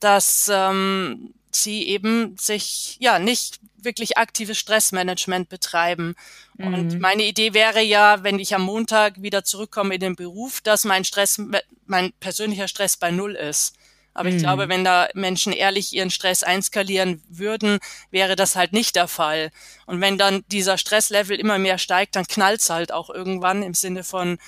dass 0.00 0.50
ähm, 0.52 1.34
sie 1.52 1.86
eben 1.88 2.36
sich 2.36 2.96
ja 3.00 3.18
nicht 3.18 3.60
wirklich 3.82 4.18
aktives 4.18 4.58
Stressmanagement 4.58 5.48
betreiben. 5.48 6.14
Mhm. 6.56 6.74
Und 6.74 7.00
meine 7.00 7.24
Idee 7.24 7.54
wäre 7.54 7.82
ja, 7.82 8.22
wenn 8.22 8.38
ich 8.38 8.54
am 8.54 8.62
Montag 8.62 9.22
wieder 9.22 9.44
zurückkomme 9.44 9.94
in 9.94 10.00
den 10.00 10.16
Beruf, 10.16 10.60
dass 10.60 10.84
mein 10.84 11.04
Stress, 11.04 11.40
mein 11.86 12.12
persönlicher 12.20 12.68
Stress 12.68 12.96
bei 12.96 13.10
Null 13.10 13.34
ist. 13.34 13.74
Aber 14.14 14.30
mhm. 14.30 14.36
ich 14.36 14.42
glaube, 14.42 14.68
wenn 14.68 14.84
da 14.84 15.08
Menschen 15.14 15.52
ehrlich 15.52 15.92
ihren 15.92 16.10
Stress 16.10 16.42
einskalieren 16.42 17.22
würden, 17.28 17.78
wäre 18.10 18.34
das 18.34 18.56
halt 18.56 18.72
nicht 18.72 18.96
der 18.96 19.06
Fall. 19.06 19.50
Und 19.86 20.00
wenn 20.00 20.18
dann 20.18 20.44
dieser 20.50 20.76
Stresslevel 20.76 21.38
immer 21.38 21.58
mehr 21.58 21.78
steigt, 21.78 22.16
dann 22.16 22.26
knallt's 22.26 22.68
halt 22.68 22.92
auch 22.92 23.10
irgendwann 23.10 23.62
im 23.62 23.74
Sinne 23.74 24.02
von 24.02 24.38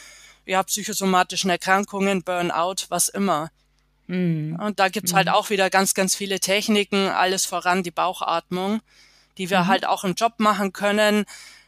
ja, 0.44 0.62
psychosomatischen 0.64 1.50
Erkrankungen, 1.50 2.24
Burnout, 2.24 2.86
was 2.88 3.08
immer. 3.08 3.50
Mhm. 4.08 4.58
Und 4.60 4.80
da 4.80 4.88
gibt's 4.88 5.14
halt 5.14 5.26
mhm. 5.26 5.32
halt 5.32 5.38
auch 5.38 5.50
wieder 5.50 5.70
ganz, 5.70 5.94
ganz 5.94 6.16
viele 6.16 6.40
Techniken, 6.40 7.08
alles 7.08 7.46
voran 7.46 7.84
die 7.84 7.92
Bauchatmung, 7.92 8.80
die 9.40 9.48
wir 9.48 9.60
mhm. 9.60 9.66
halt 9.68 9.86
auch 9.86 10.04
im 10.04 10.14
Job 10.14 10.34
machen 10.36 10.74
können, 10.74 11.24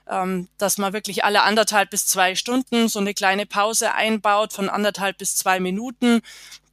ähm, 0.06 0.48
dass 0.58 0.76
man 0.76 0.92
wirklich 0.92 1.24
alle 1.24 1.42
anderthalb 1.42 1.88
bis 1.88 2.06
zwei 2.06 2.34
Stunden 2.34 2.88
so 2.88 2.98
eine 2.98 3.14
kleine 3.14 3.46
Pause 3.46 3.94
einbaut 3.94 4.52
von 4.52 4.68
anderthalb 4.68 5.16
bis 5.16 5.36
zwei 5.36 5.58
Minuten, 5.58 6.20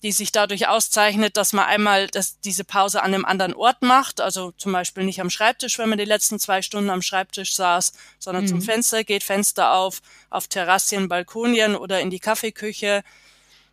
die 0.04 0.12
sich 0.12 0.34
dadurch 0.34 0.68
auszeichnet, 0.68 1.38
dass 1.38 1.54
man 1.54 1.66
einmal 1.66 2.08
das, 2.08 2.42
diese 2.42 2.66
Pause 2.66 3.02
an 3.02 3.14
einem 3.14 3.24
anderen 3.24 3.54
Ort 3.54 3.82
macht, 3.82 4.20
also 4.20 4.52
zum 4.58 4.74
Beispiel 4.74 5.06
nicht 5.06 5.22
am 5.22 5.30
Schreibtisch, 5.30 5.80
wenn 5.80 5.88
man 5.88 5.98
die 5.98 6.06
letzten 6.06 6.38
zwei 6.38 6.62
Stunden 6.62 6.90
am 6.90 7.02
Schreibtisch 7.02 7.56
saß, 7.56 7.94
sondern 8.20 8.44
mhm. 8.44 8.50
zum 8.50 8.62
Fenster 8.62 9.06
geht, 9.06 9.24
Fenster 9.24 9.74
auf, 9.74 10.02
auf 10.30 10.50
Terrassien, 10.50 11.08
Balkonien 11.08 11.78
oder 11.78 12.02
in 12.02 12.10
die 12.10 12.20
Kaffeeküche, 12.20 13.04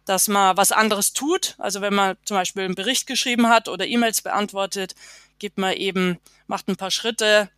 dass 0.05 0.29
man 0.29 0.57
was 0.57 0.71
anderes 0.71 1.13
tut. 1.13 1.57
Also 1.59 1.81
wenn 1.81 1.95
man 1.95 2.17
zum 2.25 2.37
Beispiel 2.37 2.63
einen 2.63 2.77
Bericht 2.77 3.09
geschrieben 3.09 3.49
hat 3.49 3.69
oder 3.69 3.85
E-Mails 3.85 4.23
beantwortet, 4.23 4.95
gibt 5.39 5.59
man 5.59 5.75
eben, 5.75 6.19
macht 6.47 6.69
ein 6.69 6.77
paar 6.77 6.91
Schritte, 6.91 7.51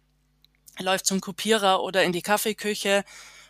läuft 0.78 1.06
zum 1.06 1.20
Kopierer 1.20 1.82
oder 1.82 2.04
in 2.04 2.12
die 2.12 2.22
Kaffeeküche 2.22 3.04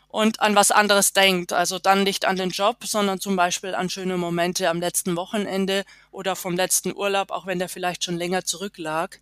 und 0.09 0.41
an 0.41 0.55
was 0.55 0.71
anderes 0.71 1.13
denkt. 1.13 1.53
Also 1.53 1.79
dann 1.79 2.03
nicht 2.03 2.25
an 2.25 2.37
den 2.37 2.51
Job, 2.51 2.85
sondern 2.85 3.21
zum 3.21 3.37
Beispiel 3.37 3.75
an 3.75 3.91
schöne 3.91 4.17
Momente 4.17 4.69
am 4.69 4.81
letzten 4.81 5.17
Wochenende 5.17 5.85
oder 6.11 6.37
vom 6.37 6.57
letzten 6.57 6.95
Urlaub, 6.95 7.31
auch 7.31 7.47
wenn 7.47 7.59
der 7.59 7.69
vielleicht 7.69 8.05
schon 8.05 8.17
länger 8.17 8.45
zurücklag. 8.45 9.21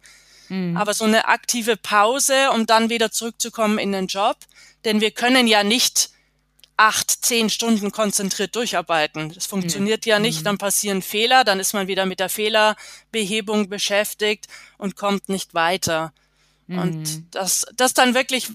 Mhm. 0.48 0.76
Aber 0.76 0.94
so 0.94 1.04
eine 1.04 1.26
aktive 1.26 1.76
Pause, 1.76 2.50
um 2.52 2.66
dann 2.66 2.88
wieder 2.88 3.10
zurückzukommen 3.10 3.78
in 3.78 3.92
den 3.92 4.06
Job. 4.06 4.36
Denn 4.84 5.00
wir 5.00 5.10
können 5.10 5.48
ja 5.48 5.64
nicht 5.64 6.10
acht, 6.76 7.24
zehn 7.24 7.48
Stunden 7.48 7.90
konzentriert 7.90 8.54
durcharbeiten. 8.54 9.32
Das 9.32 9.46
funktioniert 9.46 10.04
mhm. 10.04 10.10
ja 10.10 10.18
nicht, 10.18 10.40
mhm. 10.40 10.44
dann 10.44 10.58
passieren 10.58 11.02
Fehler, 11.02 11.44
dann 11.44 11.60
ist 11.60 11.72
man 11.72 11.86
wieder 11.86 12.06
mit 12.06 12.20
der 12.20 12.28
Fehlerbehebung 12.28 13.68
beschäftigt 13.68 14.46
und 14.76 14.96
kommt 14.96 15.28
nicht 15.28 15.54
weiter. 15.54 16.12
Mhm. 16.66 16.78
Und 16.78 17.34
das, 17.34 17.66
das 17.74 17.94
dann 17.94 18.14
wirklich, 18.14 18.48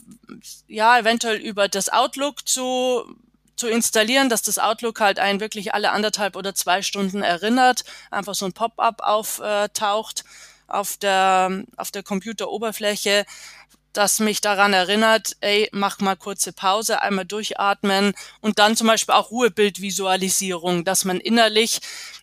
ja, 0.68 1.00
eventuell 1.00 1.38
über 1.38 1.68
das 1.68 1.90
Outlook 1.90 2.48
zu, 2.48 3.04
zu 3.56 3.68
installieren, 3.68 4.30
dass 4.30 4.44
das 4.44 4.60
Outlook 4.60 5.00
halt 5.00 5.18
einen 5.20 5.40
wirklich 5.40 5.74
alle 5.74 5.92
anderthalb 5.92 6.36
oder 6.36 6.54
zwei 6.54 6.82
Stunden 6.82 7.24
erinnert, 7.24 7.84
einfach 8.12 8.36
so 8.36 8.46
ein 8.46 8.54
Pop-up 8.54 9.02
auftaucht 9.02 10.24
auf 10.68 10.98
der, 10.98 11.64
auf 11.76 11.92
der 11.92 12.04
Computeroberfläche, 12.04 13.26
das 13.94 14.20
mich 14.20 14.42
daran 14.42 14.74
erinnert, 14.74 15.36
ey, 15.42 15.70
mach 15.72 16.00
mal 16.00 16.16
kurze 16.16 16.54
Pause, 16.54 17.02
einmal 17.02 17.26
durchatmen 17.26 18.14
und 18.40 18.60
dann 18.60 18.76
zum 18.76 18.88
Beispiel 18.88 19.16
auch 19.16 19.32
Ruhebildvisualisierung, 19.32 20.86
dass 20.86 21.06
man 21.06 21.20
innerlich 21.20 21.82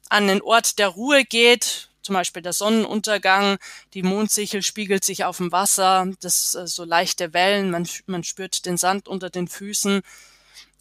an 0.08 0.26
den 0.26 0.42
Ort 0.42 0.78
der 0.78 0.88
Ruhe 0.88 1.24
geht, 1.24 1.88
zum 2.02 2.14
Beispiel 2.14 2.40
der 2.40 2.54
Sonnenuntergang, 2.54 3.58
die 3.92 4.02
Mondsichel 4.02 4.62
spiegelt 4.62 5.04
sich 5.04 5.24
auf 5.24 5.36
dem 5.36 5.52
Wasser, 5.52 6.06
das 6.20 6.54
äh, 6.54 6.66
so 6.66 6.84
leichte 6.84 7.34
Wellen, 7.34 7.70
man, 7.70 7.86
man 8.06 8.24
spürt 8.24 8.64
den 8.64 8.78
Sand 8.78 9.08
unter 9.08 9.28
den 9.28 9.46
Füßen. 9.46 10.00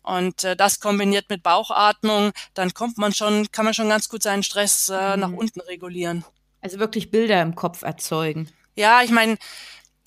Und 0.04 0.46
äh, 0.46 0.56
das 0.56 0.80
kombiniert 0.80 1.30
mit 1.30 1.44
Bauchatmung, 1.44 2.32
dann 2.54 2.74
kommt 2.74 2.98
man 2.98 3.14
schon, 3.14 3.52
kann 3.52 3.66
man 3.66 3.74
schon 3.74 3.90
ganz 3.90 4.08
gut 4.08 4.24
seinen 4.24 4.44
Stress 4.44 4.88
äh, 4.88 5.16
mhm. 5.16 5.20
nach 5.20 5.32
unten 5.34 5.60
regulieren. 5.60 6.24
Also 6.62 6.80
wirklich 6.80 7.12
Bilder 7.12 7.42
im 7.42 7.56
Kopf 7.56 7.82
erzeugen. 7.82 8.50
Ja, 8.76 9.02
ich 9.02 9.12
meine, 9.12 9.38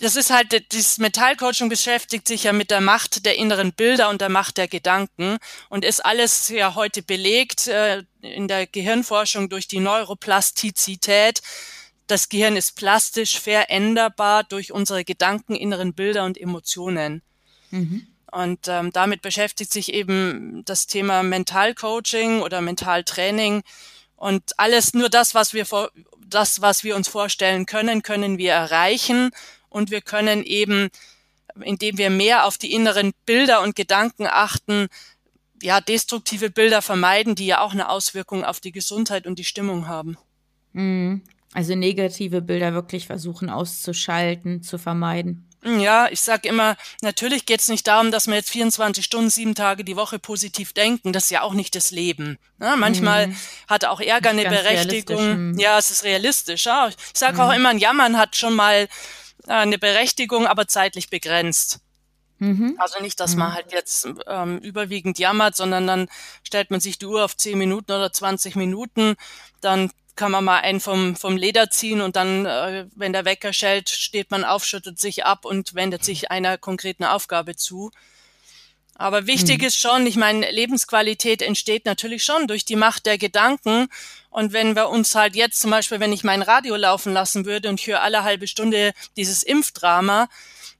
das 0.00 0.16
ist 0.16 0.30
halt, 0.30 0.72
dieses 0.72 0.98
Metallcoaching 0.98 1.68
beschäftigt 1.68 2.26
sich 2.26 2.44
ja 2.44 2.52
mit 2.52 2.70
der 2.70 2.80
Macht 2.80 3.26
der 3.26 3.36
inneren 3.36 3.72
Bilder 3.72 4.08
und 4.08 4.20
der 4.20 4.30
Macht 4.30 4.56
der 4.56 4.66
Gedanken 4.66 5.38
und 5.68 5.84
ist 5.84 6.04
alles 6.04 6.48
ja 6.48 6.74
heute 6.74 7.02
belegt 7.02 7.66
äh, 7.66 8.04
in 8.22 8.48
der 8.48 8.66
Gehirnforschung 8.66 9.48
durch 9.48 9.68
die 9.68 9.80
Neuroplastizität. 9.80 11.42
Das 12.06 12.28
Gehirn 12.28 12.56
ist 12.56 12.76
plastisch 12.76 13.38
veränderbar 13.38 14.42
durch 14.44 14.72
unsere 14.72 15.04
Gedanken, 15.04 15.54
inneren 15.54 15.92
Bilder 15.92 16.24
und 16.24 16.40
Emotionen. 16.40 17.22
Mhm. 17.70 18.06
Und 18.32 18.68
ähm, 18.68 18.92
damit 18.92 19.22
beschäftigt 19.22 19.72
sich 19.72 19.92
eben 19.92 20.64
das 20.64 20.86
Thema 20.86 21.22
Mentalcoaching 21.22 22.42
oder 22.42 22.60
Mentaltraining. 22.60 23.62
Und 24.16 24.58
alles, 24.58 24.94
nur 24.94 25.08
das, 25.08 25.34
was 25.34 25.52
wir 25.52 25.66
vor, 25.66 25.90
das, 26.26 26.60
was 26.60 26.84
wir 26.84 26.96
uns 26.96 27.08
vorstellen 27.08 27.66
können, 27.66 28.02
können 28.02 28.38
wir 28.38 28.52
erreichen 28.52 29.30
und 29.70 29.90
wir 29.90 30.02
können 30.02 30.44
eben, 30.44 30.90
indem 31.62 31.96
wir 31.96 32.10
mehr 32.10 32.44
auf 32.44 32.58
die 32.58 32.72
inneren 32.72 33.12
Bilder 33.24 33.62
und 33.62 33.74
Gedanken 33.74 34.26
achten, 34.26 34.88
ja, 35.62 35.80
destruktive 35.80 36.50
Bilder 36.50 36.82
vermeiden, 36.82 37.34
die 37.34 37.46
ja 37.46 37.60
auch 37.60 37.72
eine 37.72 37.88
Auswirkung 37.88 38.44
auf 38.44 38.60
die 38.60 38.72
Gesundheit 38.72 39.26
und 39.26 39.38
die 39.38 39.44
Stimmung 39.44 39.88
haben. 39.88 40.16
Mhm. 40.72 41.22
Also 41.52 41.74
negative 41.74 42.42
Bilder 42.42 42.74
wirklich 42.74 43.06
versuchen 43.06 43.50
auszuschalten, 43.50 44.62
zu 44.62 44.78
vermeiden. 44.78 45.46
Ja, 45.62 46.08
ich 46.10 46.22
sage 46.22 46.48
immer, 46.48 46.76
natürlich 47.02 47.44
geht 47.44 47.60
es 47.60 47.68
nicht 47.68 47.86
darum, 47.86 48.10
dass 48.10 48.28
wir 48.28 48.34
jetzt 48.34 48.50
24 48.50 49.04
Stunden, 49.04 49.28
sieben 49.28 49.54
Tage 49.54 49.84
die 49.84 49.96
Woche 49.96 50.18
positiv 50.18 50.72
denken. 50.72 51.12
Das 51.12 51.24
ist 51.24 51.30
ja 51.30 51.42
auch 51.42 51.52
nicht 51.52 51.74
das 51.74 51.90
Leben. 51.90 52.38
Ne? 52.58 52.76
Manchmal 52.78 53.26
mhm. 53.26 53.36
hat 53.68 53.84
auch 53.84 54.00
Ärger 54.00 54.30
eine 54.30 54.44
Berechtigung. 54.44 55.50
Mhm. 55.50 55.58
Ja, 55.58 55.78
es 55.78 55.90
ist 55.90 56.04
realistisch. 56.04 56.64
Ja. 56.64 56.88
Ich 56.88 56.96
sage 57.12 57.34
mhm. 57.34 57.40
auch 57.40 57.52
immer, 57.52 57.68
ein 57.68 57.78
Jammern 57.78 58.16
hat 58.16 58.36
schon 58.36 58.54
mal 58.54 58.88
eine 59.46 59.78
Berechtigung, 59.78 60.46
aber 60.46 60.66
zeitlich 60.66 61.10
begrenzt. 61.10 61.80
Mhm. 62.38 62.76
Also 62.78 63.00
nicht, 63.02 63.20
dass 63.20 63.36
man 63.36 63.50
mhm. 63.50 63.54
halt 63.54 63.72
jetzt 63.72 64.08
ähm, 64.26 64.58
überwiegend 64.58 65.18
jammert, 65.18 65.56
sondern 65.56 65.86
dann 65.86 66.08
stellt 66.42 66.70
man 66.70 66.80
sich 66.80 66.98
die 66.98 67.06
Uhr 67.06 67.24
auf 67.24 67.36
10 67.36 67.58
Minuten 67.58 67.92
oder 67.92 68.12
20 68.12 68.56
Minuten, 68.56 69.16
dann 69.60 69.90
kann 70.16 70.32
man 70.32 70.44
mal 70.44 70.60
einen 70.60 70.80
vom, 70.80 71.16
vom 71.16 71.36
Leder 71.36 71.70
ziehen 71.70 72.00
und 72.00 72.16
dann, 72.16 72.46
äh, 72.46 72.86
wenn 72.94 73.12
der 73.12 73.24
Wecker 73.24 73.52
schellt, 73.52 73.88
steht 73.88 74.30
man 74.30 74.44
auf, 74.44 74.64
schüttet 74.64 74.98
sich 74.98 75.24
ab 75.24 75.44
und 75.44 75.74
wendet 75.74 76.04
sich 76.04 76.30
einer 76.30 76.58
konkreten 76.58 77.04
Aufgabe 77.04 77.56
zu. 77.56 77.90
Aber 79.00 79.26
wichtig 79.26 79.60
hm. 79.60 79.66
ist 79.66 79.80
schon, 79.80 80.06
ich 80.06 80.16
meine, 80.16 80.50
Lebensqualität 80.50 81.40
entsteht 81.40 81.86
natürlich 81.86 82.22
schon 82.22 82.46
durch 82.46 82.66
die 82.66 82.76
Macht 82.76 83.06
der 83.06 83.16
Gedanken. 83.16 83.88
Und 84.28 84.52
wenn 84.52 84.76
wir 84.76 84.90
uns 84.90 85.14
halt 85.14 85.34
jetzt 85.34 85.58
zum 85.58 85.70
Beispiel, 85.70 86.00
wenn 86.00 86.12
ich 86.12 86.22
mein 86.22 86.42
Radio 86.42 86.76
laufen 86.76 87.14
lassen 87.14 87.46
würde 87.46 87.70
und 87.70 87.80
höre 87.80 88.02
alle 88.02 88.24
halbe 88.24 88.46
Stunde 88.46 88.92
dieses 89.16 89.42
Impfdrama, 89.42 90.28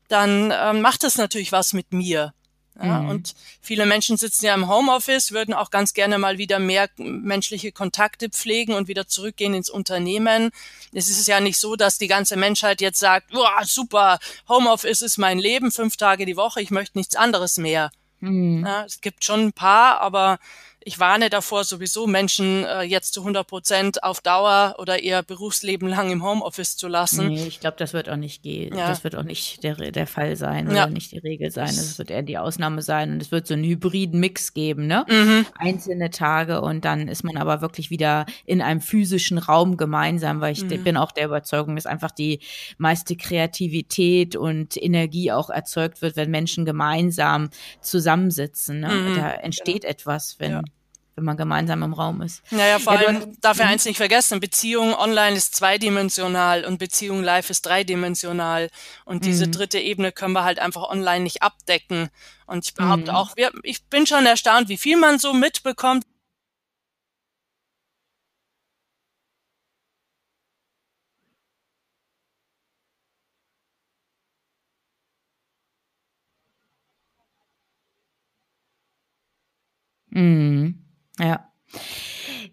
dann 0.09 0.53
ähm, 0.55 0.83
macht 0.83 1.03
das 1.03 1.17
natürlich 1.17 1.51
was 1.51 1.73
mit 1.73 1.95
mir. 1.95 2.35
Ja, 2.79 3.01
mhm. 3.01 3.09
Und 3.09 3.35
viele 3.63 3.87
Menschen 3.87 4.19
sitzen 4.19 4.45
ja 4.45 4.55
im 4.55 4.69
Homeoffice, 4.69 5.33
würden 5.33 5.55
auch 5.55 5.71
ganz 5.71 5.95
gerne 5.95 6.19
mal 6.19 6.37
wieder 6.37 6.59
mehr 6.59 6.91
menschliche 6.99 7.73
Kontakte 7.73 8.29
pflegen 8.29 8.75
und 8.75 8.87
wieder 8.87 9.07
zurückgehen 9.07 9.55
ins 9.55 9.71
Unternehmen. 9.71 10.51
Es 10.93 11.09
ist 11.09 11.27
ja 11.27 11.41
nicht 11.41 11.59
so, 11.59 11.75
dass 11.75 11.97
die 11.97 12.09
ganze 12.09 12.37
Menschheit 12.37 12.83
jetzt 12.83 12.99
sagt, 12.99 13.33
super, 13.65 14.19
Homeoffice 14.47 15.01
ist 15.01 15.17
mein 15.17 15.39
Leben, 15.39 15.73
fünf 15.73 15.97
Tage 15.97 16.27
die 16.27 16.37
Woche, 16.37 16.61
ich 16.61 16.71
möchte 16.71 16.99
nichts 16.99 17.17
anderes 17.17 17.57
mehr. 17.57 17.91
Mhm. 18.21 18.65
Ja, 18.67 18.85
es 18.85 19.01
gibt 19.01 19.25
schon 19.25 19.41
ein 19.47 19.53
paar, 19.53 20.01
aber 20.01 20.39
ich 20.83 20.99
warne 20.99 21.29
davor, 21.29 21.65
sowieso 21.65 22.07
Menschen 22.07 22.65
äh, 22.65 22.83
jetzt 22.83 23.13
zu 23.13 23.21
100 23.21 23.47
Prozent 23.47 24.03
auf 24.03 24.23
Dauer 24.23 24.77
oder 24.79 25.03
ihr 25.03 25.23
Berufsleben 25.23 25.89
lang 25.89 26.11
im 26.11 26.25
Homeoffice 26.25 26.77
zu 26.77 26.89
lassen. 26.89 27.29
Nee, 27.29 27.47
ich 27.47 27.61
glaube, 27.61 27.77
das 27.79 27.93
wird 27.93 28.09
auch 28.09 28.17
nicht 28.17 28.43
gehen. 28.43 28.75
Ja. 28.75 28.89
Das 28.89 29.05
wird 29.05 29.15
auch 29.15 29.23
nicht 29.23 29.63
der, 29.63 29.75
der 29.75 30.07
Fall 30.07 30.37
sein 30.37 30.69
oder 30.69 30.77
ja. 30.77 30.87
nicht 30.87 31.13
die 31.13 31.19
Regel 31.19 31.51
sein. 31.51 31.67
Das 31.67 31.99
wird 31.99 32.11
eher 32.11 32.23
die 32.23 32.39
Ausnahme 32.39 32.81
sein 32.81 33.13
und 33.13 33.23
es 33.23 33.31
wird 33.31 33.47
so 33.47 33.55
einen 33.55 33.65
hybriden 33.65 34.21
Mix 34.21 34.55
geben, 34.55 34.87
ne? 34.87 35.05
Mhm. 35.07 35.47
Einzelne 35.59 36.09
Tage 36.11 36.63
und 36.63 36.85
dann 36.87 37.09
ist 37.09 37.25
man 37.25 37.37
aber 37.37 37.61
wirklich 37.61 37.91
wieder 37.91 38.25
in 38.47 38.63
einem 38.63 38.81
physischen 38.81 39.37
Raum 39.37 39.77
gemeinsam, 39.77 40.41
weil 40.41 40.53
ich 40.53 40.65
mhm. 40.65 40.83
bin 40.83 40.97
auch 40.97 41.13
der 41.13 41.27
Überzeugung, 41.27 41.77
dass 41.77 41.85
einfach 41.85 42.11
die 42.11 42.41
meiste 42.79 43.17
Kreativität 43.17 44.35
und 44.35 44.83
Energie 44.83 45.31
auch 45.31 45.51
erzeugt 45.51 46.01
wird, 46.01 46.17
wenn 46.17 46.31
Menschen 46.31 46.65
gemeinsam 46.65 47.51
zusammensitzen. 47.83 48.81
Ne? 48.81 48.89
Mhm. 48.89 49.17
Da 49.17 49.31
entsteht 49.33 49.83
genau. 49.83 49.91
etwas, 49.91 50.37
wenn 50.39 50.53
ja 50.53 50.63
wenn 51.17 51.25
man 51.25 51.37
gemeinsam 51.37 51.83
im 51.83 51.93
Raum 51.93 52.23
ist. 52.23 52.43
Naja, 52.51 52.79
vor 52.79 52.95
ja, 52.95 53.01
allem 53.01 53.37
darf 53.41 53.59
ich 53.59 53.65
mhm. 53.65 53.71
eins 53.71 53.85
nicht 53.85 53.97
vergessen, 53.97 54.41
Beziehung 54.41 54.95
online 54.95 55.37
ist 55.37 55.55
zweidimensional 55.55 56.65
und 56.65 56.79
Beziehung 56.79 57.23
live 57.23 57.51
ist 57.51 57.67
dreidimensional. 57.67 58.71
Und 59.05 59.25
diese 59.25 59.47
mhm. 59.47 59.53
dritte 59.53 59.79
Ebene 59.79 60.13
können 60.13 60.33
wir 60.33 60.45
halt 60.45 60.59
einfach 60.59 60.89
online 60.89 61.25
nicht 61.25 61.43
abdecken. 61.43 62.09
Und 62.47 62.65
ich 62.65 62.75
behaupte 62.75 63.13
mhm. 63.13 63.17
auch, 63.17 63.37
wir, 63.37 63.53
ich 63.63 63.85
bin 63.85 64.07
schon 64.07 64.27
erstaunt, 64.27 64.69
wie 64.69 64.79
viel 64.79 64.97
man 64.97 65.19
so 65.19 65.33
mitbekommt. 65.33 66.05
Mhm. 80.11 80.50
Ja. 81.21 81.53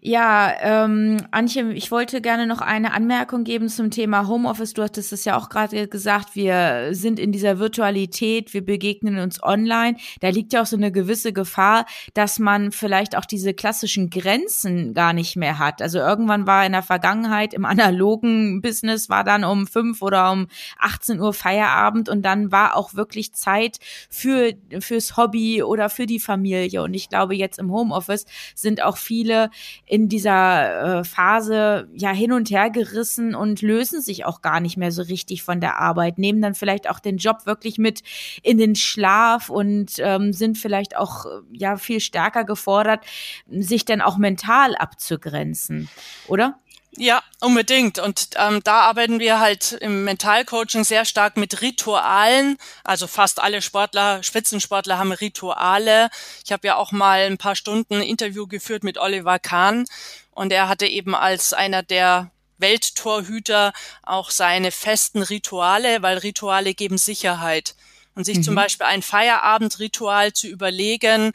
Ja, 0.00 0.52
ähm, 0.60 1.16
Antje, 1.32 1.72
ich 1.72 1.90
wollte 1.90 2.20
gerne 2.20 2.46
noch 2.46 2.60
eine 2.60 2.92
Anmerkung 2.92 3.42
geben 3.42 3.68
zum 3.68 3.90
Thema 3.90 4.28
Homeoffice. 4.28 4.72
Du 4.74 4.84
hattest 4.84 5.12
es 5.12 5.24
ja 5.24 5.36
auch 5.36 5.48
gerade 5.48 5.88
gesagt, 5.88 6.36
wir 6.36 6.90
sind 6.92 7.18
in 7.18 7.32
dieser 7.32 7.58
Virtualität, 7.58 8.54
wir 8.54 8.64
begegnen 8.64 9.18
uns 9.18 9.42
online. 9.42 9.96
Da 10.20 10.28
liegt 10.28 10.52
ja 10.52 10.62
auch 10.62 10.66
so 10.66 10.76
eine 10.76 10.92
gewisse 10.92 11.32
Gefahr, 11.32 11.84
dass 12.14 12.38
man 12.38 12.70
vielleicht 12.70 13.16
auch 13.16 13.24
diese 13.24 13.54
klassischen 13.54 14.08
Grenzen 14.08 14.94
gar 14.94 15.12
nicht 15.12 15.34
mehr 15.34 15.58
hat. 15.58 15.82
Also 15.82 15.98
irgendwann 15.98 16.46
war 16.46 16.64
in 16.64 16.72
der 16.72 16.84
Vergangenheit 16.84 17.52
im 17.52 17.64
analogen 17.64 18.60
Business 18.62 19.08
war 19.08 19.24
dann 19.24 19.42
um 19.42 19.66
fünf 19.66 20.00
oder 20.00 20.30
um 20.30 20.46
18 20.78 21.18
Uhr 21.20 21.34
Feierabend 21.34 22.08
und 22.08 22.22
dann 22.22 22.52
war 22.52 22.76
auch 22.76 22.94
wirklich 22.94 23.32
Zeit 23.32 23.78
für 24.08 24.52
fürs 24.78 25.16
Hobby 25.16 25.64
oder 25.64 25.90
für 25.90 26.06
die 26.06 26.20
Familie. 26.20 26.84
Und 26.84 26.94
ich 26.94 27.08
glaube, 27.08 27.34
jetzt 27.34 27.58
im 27.58 27.72
Homeoffice 27.72 28.26
sind 28.54 28.80
auch 28.80 28.96
viele 28.96 29.50
in 29.88 30.08
dieser 30.08 31.00
äh, 31.00 31.04
Phase 31.04 31.88
ja 31.94 32.10
hin 32.10 32.32
und 32.32 32.50
her 32.50 32.70
gerissen 32.70 33.34
und 33.34 33.62
lösen 33.62 34.02
sich 34.02 34.26
auch 34.26 34.42
gar 34.42 34.60
nicht 34.60 34.76
mehr 34.76 34.92
so 34.92 35.02
richtig 35.02 35.42
von 35.42 35.60
der 35.60 35.78
Arbeit, 35.78 36.18
nehmen 36.18 36.42
dann 36.42 36.54
vielleicht 36.54 36.90
auch 36.90 37.00
den 37.00 37.16
Job 37.16 37.46
wirklich 37.46 37.78
mit 37.78 38.02
in 38.42 38.58
den 38.58 38.74
Schlaf 38.74 39.48
und 39.48 39.94
ähm, 39.98 40.32
sind 40.32 40.58
vielleicht 40.58 40.96
auch 40.96 41.24
ja 41.52 41.76
viel 41.76 42.00
stärker 42.00 42.44
gefordert, 42.44 43.04
sich 43.48 43.84
dann 43.86 44.02
auch 44.02 44.18
mental 44.18 44.76
abzugrenzen, 44.76 45.88
oder? 46.28 46.58
Ja, 47.00 47.22
unbedingt. 47.40 48.00
Und 48.00 48.30
ähm, 48.36 48.60
da 48.64 48.80
arbeiten 48.80 49.20
wir 49.20 49.38
halt 49.38 49.72
im 49.72 50.02
Mentalcoaching 50.02 50.82
sehr 50.82 51.04
stark 51.04 51.36
mit 51.36 51.62
Ritualen. 51.62 52.58
Also 52.82 53.06
fast 53.06 53.40
alle 53.40 53.62
Sportler, 53.62 54.24
Spitzensportler 54.24 54.98
haben 54.98 55.12
Rituale. 55.12 56.10
Ich 56.44 56.50
habe 56.50 56.66
ja 56.66 56.74
auch 56.76 56.90
mal 56.90 57.20
ein 57.20 57.38
paar 57.38 57.54
Stunden 57.54 57.94
ein 57.94 58.02
Interview 58.02 58.48
geführt 58.48 58.82
mit 58.82 58.98
Oliver 58.98 59.38
Kahn 59.38 59.84
und 60.32 60.52
er 60.52 60.68
hatte 60.68 60.86
eben 60.86 61.14
als 61.14 61.52
einer 61.52 61.84
der 61.84 62.32
Welttorhüter 62.58 63.72
auch 64.02 64.30
seine 64.30 64.72
festen 64.72 65.22
Rituale, 65.22 66.02
weil 66.02 66.18
Rituale 66.18 66.74
geben 66.74 66.98
Sicherheit. 66.98 67.76
Und 68.16 68.24
sich 68.24 68.38
mhm. 68.38 68.42
zum 68.42 68.54
Beispiel 68.56 68.86
ein 68.86 69.02
Feierabendritual 69.02 70.32
zu 70.32 70.48
überlegen, 70.48 71.32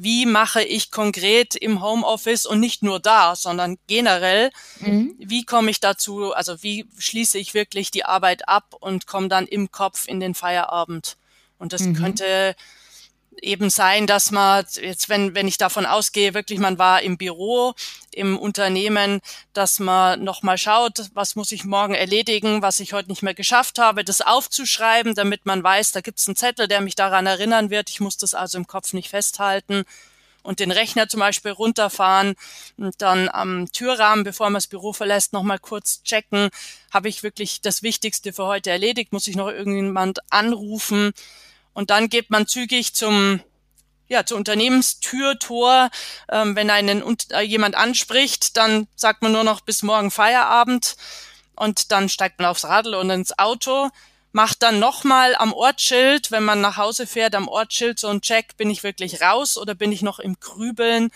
wie 0.00 0.26
mache 0.26 0.62
ich 0.62 0.92
konkret 0.92 1.56
im 1.56 1.82
Homeoffice 1.82 2.46
und 2.46 2.60
nicht 2.60 2.84
nur 2.84 3.00
da, 3.00 3.34
sondern 3.34 3.78
generell, 3.88 4.52
mhm. 4.78 5.16
wie 5.18 5.44
komme 5.44 5.72
ich 5.72 5.80
dazu, 5.80 6.32
also 6.32 6.62
wie 6.62 6.86
schließe 6.98 7.36
ich 7.36 7.52
wirklich 7.52 7.90
die 7.90 8.04
Arbeit 8.04 8.48
ab 8.48 8.76
und 8.78 9.08
komme 9.08 9.26
dann 9.26 9.48
im 9.48 9.72
Kopf 9.72 10.06
in 10.06 10.20
den 10.20 10.36
Feierabend. 10.36 11.16
Und 11.58 11.72
das 11.72 11.82
mhm. 11.82 11.94
könnte 11.94 12.54
eben 13.42 13.70
sein, 13.70 14.06
dass 14.06 14.30
man 14.30 14.64
jetzt, 14.80 15.08
wenn, 15.08 15.34
wenn 15.34 15.48
ich 15.48 15.58
davon 15.58 15.86
ausgehe, 15.86 16.34
wirklich 16.34 16.58
man 16.58 16.78
war 16.78 17.02
im 17.02 17.16
Büro, 17.16 17.74
im 18.12 18.38
Unternehmen, 18.38 19.20
dass 19.52 19.78
man 19.78 20.22
nochmal 20.24 20.58
schaut, 20.58 21.10
was 21.14 21.36
muss 21.36 21.52
ich 21.52 21.64
morgen 21.64 21.94
erledigen, 21.94 22.62
was 22.62 22.80
ich 22.80 22.92
heute 22.92 23.08
nicht 23.08 23.22
mehr 23.22 23.34
geschafft 23.34 23.78
habe, 23.78 24.04
das 24.04 24.20
aufzuschreiben, 24.20 25.14
damit 25.14 25.46
man 25.46 25.62
weiß, 25.62 25.92
da 25.92 26.00
gibt 26.00 26.18
es 26.18 26.28
einen 26.28 26.36
Zettel, 26.36 26.68
der 26.68 26.80
mich 26.80 26.94
daran 26.94 27.26
erinnern 27.26 27.70
wird. 27.70 27.90
Ich 27.90 28.00
muss 28.00 28.16
das 28.16 28.34
also 28.34 28.58
im 28.58 28.66
Kopf 28.66 28.92
nicht 28.92 29.08
festhalten 29.08 29.84
und 30.42 30.60
den 30.60 30.70
Rechner 30.70 31.08
zum 31.08 31.20
Beispiel 31.20 31.50
runterfahren 31.50 32.34
und 32.76 33.02
dann 33.02 33.28
am 33.28 33.70
Türrahmen, 33.70 34.24
bevor 34.24 34.46
man 34.46 34.54
das 34.54 34.66
Büro 34.66 34.92
verlässt, 34.92 35.32
nochmal 35.32 35.58
kurz 35.58 36.02
checken, 36.02 36.48
habe 36.92 37.08
ich 37.08 37.22
wirklich 37.22 37.60
das 37.60 37.82
Wichtigste 37.82 38.32
für 38.32 38.46
heute 38.46 38.70
erledigt, 38.70 39.12
muss 39.12 39.26
ich 39.26 39.36
noch 39.36 39.48
irgendjemand 39.48 40.20
anrufen 40.32 41.12
und 41.78 41.90
dann 41.90 42.08
geht 42.08 42.28
man 42.30 42.48
zügig 42.48 42.92
zum 42.92 43.40
ja, 44.08 44.26
zur 44.26 44.36
Unternehmenstür, 44.36 45.38
Tor. 45.38 45.90
Ähm, 46.28 46.56
wenn 46.56 46.70
einen 46.70 47.04
äh, 47.30 47.42
jemand 47.42 47.76
anspricht, 47.76 48.56
dann 48.56 48.88
sagt 48.96 49.22
man 49.22 49.30
nur 49.30 49.44
noch 49.44 49.60
bis 49.60 49.84
morgen 49.84 50.10
Feierabend 50.10 50.96
und 51.54 51.92
dann 51.92 52.08
steigt 52.08 52.40
man 52.40 52.48
aufs 52.48 52.64
Radl 52.64 52.96
und 52.96 53.10
ins 53.10 53.38
Auto, 53.38 53.90
macht 54.32 54.64
dann 54.64 54.80
nochmal 54.80 55.36
am 55.36 55.52
Ortsschild, 55.52 56.32
wenn 56.32 56.42
man 56.42 56.60
nach 56.60 56.78
Hause 56.78 57.06
fährt, 57.06 57.36
am 57.36 57.46
Ortsschild 57.46 58.00
so 58.00 58.08
ein 58.08 58.22
Check, 58.22 58.56
bin 58.56 58.70
ich 58.70 58.82
wirklich 58.82 59.20
raus 59.20 59.56
oder 59.56 59.76
bin 59.76 59.92
ich 59.92 60.02
noch 60.02 60.18
im 60.18 60.40
Grübeln? 60.40 61.12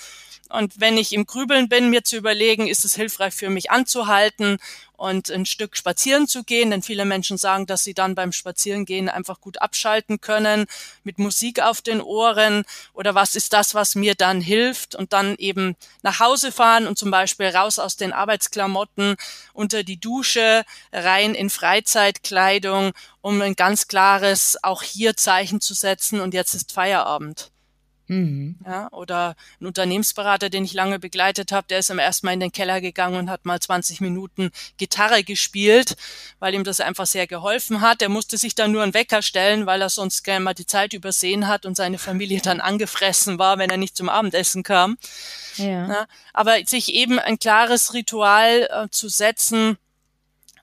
Und 0.52 0.80
wenn 0.80 0.98
ich 0.98 1.14
im 1.14 1.24
Grübeln 1.24 1.70
bin, 1.70 1.88
mir 1.88 2.04
zu 2.04 2.16
überlegen, 2.16 2.66
ist 2.68 2.84
es 2.84 2.94
hilfreich 2.94 3.32
für 3.32 3.48
mich 3.48 3.70
anzuhalten 3.70 4.58
und 4.98 5.30
ein 5.30 5.46
Stück 5.46 5.78
spazieren 5.78 6.28
zu 6.28 6.44
gehen, 6.44 6.70
denn 6.70 6.82
viele 6.82 7.06
Menschen 7.06 7.38
sagen, 7.38 7.64
dass 7.64 7.84
sie 7.84 7.94
dann 7.94 8.14
beim 8.14 8.32
Spazierengehen 8.32 9.08
einfach 9.08 9.40
gut 9.40 9.62
abschalten 9.62 10.20
können 10.20 10.66
mit 11.04 11.18
Musik 11.18 11.62
auf 11.62 11.80
den 11.80 12.02
Ohren. 12.02 12.64
Oder 12.92 13.14
was 13.14 13.34
ist 13.34 13.54
das, 13.54 13.74
was 13.74 13.94
mir 13.94 14.14
dann 14.14 14.42
hilft? 14.42 14.94
Und 14.94 15.14
dann 15.14 15.36
eben 15.36 15.74
nach 16.02 16.20
Hause 16.20 16.52
fahren 16.52 16.86
und 16.86 16.98
zum 16.98 17.10
Beispiel 17.10 17.46
raus 17.46 17.78
aus 17.78 17.96
den 17.96 18.12
Arbeitsklamotten 18.12 19.16
unter 19.54 19.84
die 19.84 19.98
Dusche, 19.98 20.64
rein 20.92 21.34
in 21.34 21.48
Freizeitkleidung, 21.48 22.92
um 23.22 23.40
ein 23.40 23.56
ganz 23.56 23.88
klares 23.88 24.58
auch 24.62 24.82
hier 24.82 25.16
Zeichen 25.16 25.62
zu 25.62 25.72
setzen. 25.72 26.20
Und 26.20 26.34
jetzt 26.34 26.54
ist 26.54 26.72
Feierabend. 26.72 27.51
Mhm. 28.12 28.56
Ja, 28.66 28.88
oder 28.92 29.36
ein 29.58 29.66
Unternehmensberater, 29.66 30.50
den 30.50 30.64
ich 30.64 30.74
lange 30.74 30.98
begleitet 30.98 31.50
habe, 31.50 31.66
der 31.68 31.78
ist 31.78 31.90
am 31.90 31.98
ersten 31.98 32.26
Mal 32.26 32.34
in 32.34 32.40
den 32.40 32.52
Keller 32.52 32.82
gegangen 32.82 33.16
und 33.16 33.30
hat 33.30 33.46
mal 33.46 33.58
20 33.58 34.02
Minuten 34.02 34.50
Gitarre 34.76 35.24
gespielt, 35.24 35.96
weil 36.38 36.52
ihm 36.52 36.62
das 36.62 36.80
einfach 36.80 37.06
sehr 37.06 37.26
geholfen 37.26 37.80
hat. 37.80 38.02
Er 38.02 38.10
musste 38.10 38.36
sich 38.36 38.54
dann 38.54 38.72
nur 38.72 38.82
einen 38.82 38.92
Wecker 38.92 39.22
stellen, 39.22 39.64
weil 39.64 39.80
er 39.80 39.88
sonst 39.88 40.24
gerne 40.24 40.44
mal 40.44 40.52
die 40.52 40.66
Zeit 40.66 40.92
übersehen 40.92 41.48
hat 41.48 41.64
und 41.64 41.74
seine 41.74 41.96
Familie 41.96 42.40
dann 42.42 42.60
angefressen 42.60 43.38
war, 43.38 43.56
wenn 43.56 43.70
er 43.70 43.78
nicht 43.78 43.96
zum 43.96 44.10
Abendessen 44.10 44.62
kam. 44.62 44.98
Ja. 45.56 45.88
ja 45.88 46.06
aber 46.34 46.56
sich 46.66 46.92
eben 46.92 47.18
ein 47.18 47.38
klares 47.38 47.94
Ritual 47.94 48.68
äh, 48.70 48.88
zu 48.90 49.08
setzen, 49.08 49.78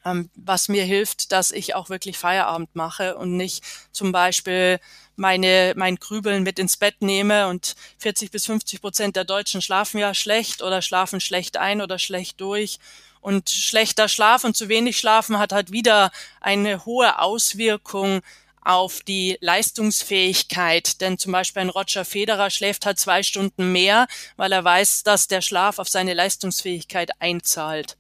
ähm, 0.06 0.30
was 0.36 0.70
mir 0.70 0.84
hilft, 0.84 1.32
dass 1.32 1.52
ich 1.52 1.76
auch 1.76 1.90
wirklich 1.90 2.18
Feierabend 2.18 2.76
mache 2.76 3.18
und 3.18 3.36
nicht 3.36 3.64
zum 3.92 4.12
Beispiel 4.12 4.80
meine, 5.16 5.74
mein 5.76 5.98
Grübeln 5.98 6.44
mit 6.44 6.60
ins 6.60 6.78
Bett 6.78 7.02
nehme 7.02 7.48
und 7.48 7.76
40 7.98 8.32
bis 8.32 8.46
50 8.46 8.82
Prozent 8.82 9.16
der 9.16 9.26
Deutschen 9.26 9.62
schlafen 9.62 9.98
ja 10.00 10.14
schlecht 10.14 10.62
oder 10.64 10.82
schlafen 10.82 11.20
schlecht 11.20 11.58
ein 11.58 11.82
oder 11.82 12.00
schlecht 12.00 12.40
durch. 12.42 12.80
Und 13.22 13.50
schlechter 13.50 14.08
Schlaf 14.08 14.46
und 14.46 14.56
zu 14.56 14.70
wenig 14.70 14.98
Schlafen 14.98 15.40
hat 15.40 15.52
halt 15.52 15.74
wieder 15.74 16.12
eine 16.40 16.86
hohe 16.86 17.20
Auswirkung 17.20 18.22
auf 18.62 19.02
die 19.02 19.38
Leistungsfähigkeit. 19.42 21.02
Denn 21.02 21.18
zum 21.18 21.34
Beispiel 21.34 21.64
ein 21.64 21.70
Roger 21.70 22.06
Federer 22.06 22.50
schläft 22.50 22.86
halt 22.86 22.98
zwei 22.98 23.24
Stunden 23.24 23.74
mehr, 23.74 24.08
weil 24.38 24.54
er 24.54 24.64
weiß, 24.64 25.04
dass 25.04 25.28
der 25.28 25.42
Schlaf 25.42 25.80
auf 25.80 25.90
seine 25.90 26.14
Leistungsfähigkeit 26.14 27.12
einzahlt. 27.20 27.98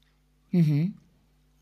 Mhm. 0.51 0.93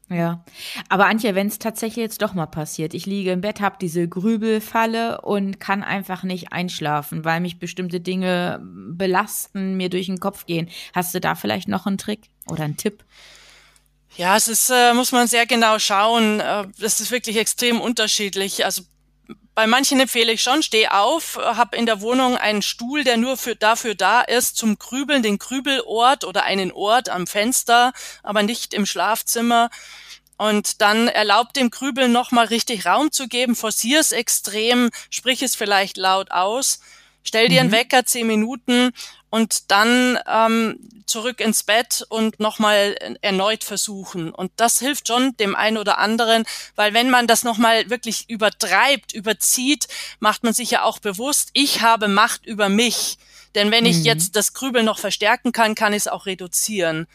Ja, 0.09 0.41
aber 0.87 1.07
Antje, 1.07 1.35
wenn 1.35 1.47
es 1.47 1.59
tatsächlich 1.59 2.01
jetzt 2.01 2.21
doch 2.21 2.33
mal 2.33 2.45
passiert, 2.45 2.93
ich 2.93 3.05
liege 3.05 3.31
im 3.31 3.41
Bett, 3.41 3.59
habe 3.59 3.75
diese 3.81 4.07
Grübelfalle 4.07 5.19
und 5.19 5.59
kann 5.59 5.83
einfach 5.83 6.23
nicht 6.23 6.53
einschlafen, 6.53 7.25
weil 7.25 7.41
mich 7.41 7.59
bestimmte 7.59 7.99
Dinge 7.99 8.61
belasten, 8.63 9.75
mir 9.75 9.89
durch 9.89 10.05
den 10.05 10.21
Kopf 10.21 10.45
gehen. 10.45 10.69
Hast 10.93 11.13
du 11.13 11.19
da 11.19 11.35
vielleicht 11.35 11.67
noch 11.67 11.87
einen 11.87 11.97
Trick 11.97 12.29
oder 12.49 12.63
einen 12.63 12.77
Tipp? 12.77 13.03
Ja, 14.15 14.37
es 14.37 14.47
ist, 14.47 14.69
äh, 14.69 14.93
muss 14.93 15.11
man 15.11 15.27
sehr 15.27 15.45
genau 15.45 15.77
schauen. 15.77 16.39
Äh, 16.39 16.67
das 16.79 17.01
ist 17.01 17.11
wirklich 17.11 17.37
extrem 17.37 17.81
unterschiedlich. 17.81 18.63
Also 18.63 18.83
bei 19.57 19.65
manchen 19.65 19.99
empfehle 19.99 20.33
ich 20.33 20.43
schon, 20.43 20.61
steh 20.61 20.87
auf, 20.87 21.35
hab 21.35 21.73
in 21.73 21.87
der 21.87 21.99
Wohnung 21.99 22.37
einen 22.37 22.61
Stuhl, 22.61 23.03
der 23.03 23.17
nur 23.17 23.37
für, 23.37 23.55
dafür 23.55 23.95
da 23.95 24.21
ist, 24.21 24.55
zum 24.55 24.77
Grübeln, 24.77 25.23
den 25.23 25.39
Grübelort 25.39 26.25
oder 26.25 26.43
einen 26.43 26.71
Ort 26.71 27.09
am 27.09 27.25
Fenster, 27.25 27.91
aber 28.21 28.43
nicht 28.43 28.75
im 28.75 28.85
Schlafzimmer. 28.85 29.71
Und 30.37 30.79
dann 30.81 31.07
erlaubt 31.07 31.55
dem 31.55 31.71
Grübeln 31.71 32.11
nochmal 32.11 32.45
richtig 32.45 32.85
Raum 32.85 33.11
zu 33.11 33.27
geben, 33.27 33.55
forcier 33.55 33.99
es 33.99 34.11
extrem, 34.11 34.91
sprich 35.09 35.41
es 35.41 35.55
vielleicht 35.55 35.97
laut 35.97 36.29
aus, 36.29 36.79
stell 37.23 37.47
dir 37.49 37.55
mhm. 37.55 37.59
einen 37.61 37.71
Wecker 37.71 38.05
zehn 38.05 38.27
Minuten 38.27 38.91
und 39.29 39.71
dann 39.71 40.19
ähm, 40.27 40.79
zurück 41.05 41.39
ins 41.39 41.63
Bett 41.63 42.05
und 42.09 42.39
nochmal 42.39 42.95
erneut 43.21 43.63
versuchen. 43.63 44.31
Und 44.31 44.51
das 44.57 44.79
hilft 44.79 45.07
schon 45.07 45.35
dem 45.37 45.55
einen 45.55 45.77
oder 45.77 45.97
anderen, 45.97 46.45
weil 46.75 46.93
wenn 46.93 47.09
man 47.09 47.27
das 47.27 47.43
nochmal 47.43 47.89
wirklich 47.89 48.29
übertreibt, 48.29 49.13
überzieht, 49.13 49.87
macht 50.19 50.43
man 50.43 50.53
sich 50.53 50.71
ja 50.71 50.83
auch 50.83 50.99
bewusst, 50.99 51.49
ich 51.53 51.81
habe 51.81 52.07
Macht 52.07 52.45
über 52.45 52.69
mich. 52.69 53.17
Denn 53.55 53.71
wenn 53.71 53.85
mhm. 53.85 53.91
ich 53.91 54.03
jetzt 54.03 54.35
das 54.35 54.53
Grübeln 54.53 54.85
noch 54.85 54.99
verstärken 54.99 55.51
kann, 55.51 55.75
kann 55.75 55.93
ich 55.93 56.03
es 56.03 56.07
auch 56.07 56.25
reduzieren. 56.25 57.07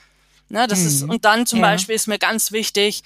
Ne, 0.49 0.67
das 0.67 0.81
mhm. 0.81 0.87
ist, 0.87 1.03
und 1.05 1.25
dann 1.25 1.47
zum 1.47 1.61
ja. 1.61 1.71
Beispiel 1.71 1.95
ist 1.95 2.09
mir 2.09 2.19
ganz 2.19 2.53
wichtig, 2.53 3.03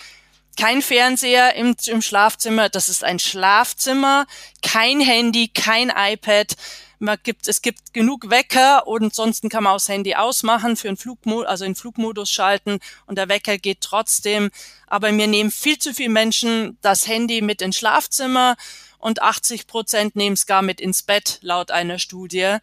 kein 0.56 0.82
Fernseher 0.82 1.54
im, 1.54 1.76
im 1.86 2.02
Schlafzimmer, 2.02 2.68
das 2.68 2.88
ist 2.88 3.04
ein 3.04 3.18
Schlafzimmer, 3.18 4.26
kein 4.62 5.00
Handy, 5.00 5.48
kein 5.48 5.92
iPad, 5.94 6.56
man 6.98 7.18
gibt, 7.22 7.48
es 7.48 7.62
gibt 7.62 7.92
genug 7.92 8.30
Wecker 8.30 8.87
und 8.87 9.04
ansonsten 9.04 9.48
kann 9.48 9.64
man 9.64 9.72
auch 9.72 9.76
das 9.76 9.88
Handy 9.88 10.14
ausmachen, 10.14 10.76
für 10.76 10.88
einen 10.88 10.96
Flugmodus, 10.96 11.46
also 11.46 11.64
in 11.64 11.74
Flugmodus 11.74 12.30
schalten 12.30 12.78
und 13.06 13.18
der 13.18 13.28
Wecker 13.28 13.59
geht 13.59 13.80
trotzdem. 13.80 14.50
Aber 14.87 15.12
mir 15.12 15.26
nehmen 15.26 15.50
viel 15.50 15.78
zu 15.78 15.92
viele 15.92 16.11
Menschen 16.11 16.78
das 16.80 17.06
Handy 17.06 17.40
mit 17.42 17.62
ins 17.62 17.76
Schlafzimmer 17.76 18.56
und 18.98 19.22
80 19.22 19.66
Prozent 19.66 20.16
nehmen 20.16 20.35
es 20.35 20.46
gar 20.46 20.62
mit 20.62 20.80
ins 20.80 21.02
Bett, 21.02 21.38
laut 21.42 21.70
einer 21.70 21.98
Studie. 21.98 22.59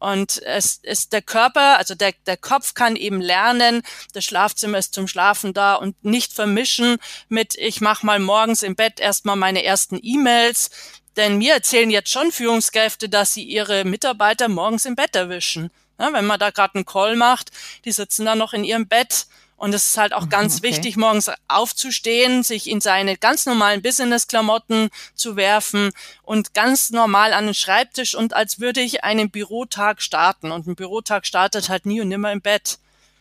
Und 0.00 0.40
es 0.44 0.76
ist 0.76 1.12
der 1.12 1.22
Körper, 1.22 1.76
also 1.78 1.94
der, 1.94 2.12
der 2.26 2.36
Kopf 2.36 2.74
kann 2.74 2.94
eben 2.94 3.20
lernen, 3.20 3.82
das 4.12 4.24
Schlafzimmer 4.24 4.78
ist 4.78 4.94
zum 4.94 5.08
Schlafen 5.08 5.54
da 5.54 5.74
und 5.74 6.04
nicht 6.04 6.32
vermischen 6.32 6.98
mit, 7.28 7.56
ich 7.56 7.80
mache 7.80 8.06
mal 8.06 8.20
morgens 8.20 8.62
im 8.62 8.76
Bett 8.76 9.00
erstmal 9.00 9.36
meine 9.36 9.64
ersten 9.64 9.98
E-Mails. 10.00 10.70
Denn 11.16 11.38
mir 11.38 11.54
erzählen 11.54 11.90
jetzt 11.90 12.10
schon 12.10 12.32
Führungskräfte, 12.32 13.08
dass 13.08 13.34
sie 13.34 13.42
ihre 13.42 13.84
Mitarbeiter 13.84 14.48
morgens 14.48 14.84
im 14.84 14.94
Bett 14.94 15.16
erwischen. 15.16 15.70
Ja, 15.98 16.12
wenn 16.12 16.26
man 16.26 16.38
da 16.38 16.50
gerade 16.50 16.76
einen 16.76 16.86
Call 16.86 17.16
macht, 17.16 17.50
die 17.84 17.92
sitzen 17.92 18.24
dann 18.24 18.38
noch 18.38 18.52
in 18.52 18.62
ihrem 18.62 18.86
Bett 18.86 19.26
und 19.58 19.74
es 19.74 19.86
ist 19.86 19.98
halt 19.98 20.12
auch 20.12 20.26
mhm, 20.26 20.30
ganz 20.30 20.58
okay. 20.58 20.68
wichtig, 20.68 20.96
morgens 20.96 21.30
aufzustehen, 21.48 22.44
sich 22.44 22.70
in 22.70 22.80
seine 22.80 23.16
ganz 23.16 23.44
normalen 23.44 23.82
Business-Klamotten 23.82 24.88
zu 25.14 25.34
werfen 25.34 25.90
und 26.22 26.54
ganz 26.54 26.90
normal 26.90 27.32
an 27.32 27.46
den 27.46 27.54
Schreibtisch 27.54 28.14
und 28.14 28.34
als 28.34 28.60
würde 28.60 28.80
ich 28.80 29.02
einen 29.02 29.30
Bürotag 29.30 30.00
starten. 30.00 30.52
Und 30.52 30.68
ein 30.68 30.76
Bürotag 30.76 31.26
startet 31.26 31.68
halt 31.68 31.86
nie 31.86 32.00
und 32.00 32.08
nimmer 32.08 32.30
im 32.30 32.40
Bett. 32.40 32.78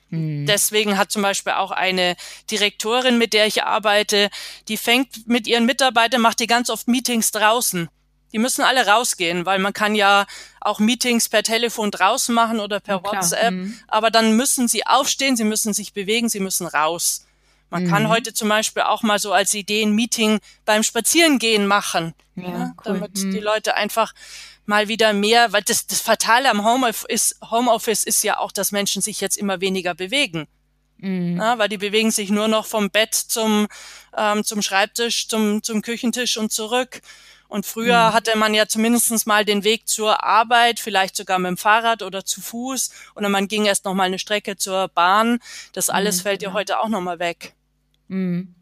Mhm. 0.09 0.45
Deswegen 0.45 0.97
hat 0.97 1.11
zum 1.11 1.21
Beispiel 1.21 1.53
auch 1.53 1.71
eine 1.71 2.15
Direktorin, 2.49 3.17
mit 3.17 3.33
der 3.33 3.47
ich 3.47 3.63
arbeite, 3.63 4.29
die 4.67 4.77
fängt 4.77 5.27
mit 5.27 5.47
ihren 5.47 5.65
Mitarbeitern, 5.65 6.21
macht 6.21 6.39
die 6.39 6.47
ganz 6.47 6.69
oft 6.69 6.87
Meetings 6.87 7.31
draußen. 7.31 7.89
Die 8.33 8.39
müssen 8.39 8.63
alle 8.63 8.87
rausgehen, 8.87 9.45
weil 9.45 9.59
man 9.59 9.73
kann 9.73 9.95
ja 9.95 10.25
auch 10.59 10.79
Meetings 10.79 11.29
per 11.29 11.43
Telefon 11.43 11.91
draußen 11.91 12.35
machen 12.35 12.59
oder 12.59 12.79
per 12.79 12.97
ja, 12.97 13.03
WhatsApp. 13.03 13.51
Mhm. 13.51 13.79
Aber 13.87 14.11
dann 14.11 14.35
müssen 14.35 14.67
sie 14.67 14.85
aufstehen, 14.85 15.37
sie 15.37 15.45
müssen 15.45 15.73
sich 15.73 15.93
bewegen, 15.93 16.27
sie 16.27 16.41
müssen 16.41 16.67
raus. 16.67 17.26
Man 17.69 17.83
mhm. 17.83 17.89
kann 17.89 18.09
heute 18.09 18.33
zum 18.33 18.49
Beispiel 18.49 18.83
auch 18.83 19.03
mal 19.03 19.19
so 19.19 19.33
als 19.33 19.53
Idee 19.53 19.83
ein 19.83 19.93
Meeting 19.93 20.39
beim 20.65 20.83
Spazierengehen 20.83 21.67
machen, 21.67 22.13
ja, 22.35 22.43
ja, 22.43 22.73
cool. 22.77 22.93
damit 22.93 23.17
mhm. 23.17 23.31
die 23.31 23.39
Leute 23.39 23.75
einfach 23.75 24.13
mal 24.65 24.87
wieder 24.87 25.13
mehr, 25.13 25.53
weil 25.53 25.63
das, 25.63 25.87
das 25.87 26.01
Fatale 26.01 26.49
am 26.49 26.65
Homeoffice 26.65 27.05
ist, 27.07 27.37
Homeoffice 27.49 28.03
ist 28.03 28.23
ja 28.23 28.37
auch, 28.37 28.51
dass 28.51 28.71
Menschen 28.71 29.01
sich 29.01 29.21
jetzt 29.21 29.37
immer 29.37 29.61
weniger 29.61 29.95
bewegen. 29.95 30.47
Mhm. 30.97 31.37
Ja, 31.37 31.57
weil 31.57 31.69
die 31.69 31.77
bewegen 31.77 32.11
sich 32.11 32.29
nur 32.29 32.47
noch 32.47 32.65
vom 32.65 32.89
Bett 32.89 33.13
zum, 33.13 33.67
ähm, 34.15 34.43
zum 34.43 34.61
Schreibtisch, 34.61 35.27
zum, 35.27 35.63
zum 35.63 35.81
Küchentisch 35.81 36.37
und 36.37 36.51
zurück. 36.51 37.01
Und 37.47 37.65
früher 37.65 38.09
mhm. 38.09 38.13
hatte 38.13 38.37
man 38.37 38.53
ja 38.53 38.67
zumindestens 38.67 39.25
mal 39.25 39.45
den 39.45 39.63
Weg 39.63 39.87
zur 39.87 40.23
Arbeit, 40.23 40.79
vielleicht 40.79 41.15
sogar 41.15 41.39
mit 41.39 41.49
dem 41.49 41.57
Fahrrad 41.57 42.01
oder 42.01 42.25
zu 42.25 42.41
Fuß. 42.41 42.91
Oder 43.15 43.29
man 43.29 43.47
ging 43.47 43.65
erst 43.65 43.85
noch 43.85 43.93
mal 43.93 44.03
eine 44.03 44.19
Strecke 44.19 44.57
zur 44.57 44.89
Bahn. 44.89 45.39
Das 45.71 45.89
alles 45.89 46.17
mhm. 46.17 46.21
fällt 46.23 46.41
ja 46.41 46.53
heute 46.53 46.79
auch 46.79 46.89
noch 46.89 47.01
mal 47.01 47.19
weg. 47.19 47.53
Mhm. 48.07 48.55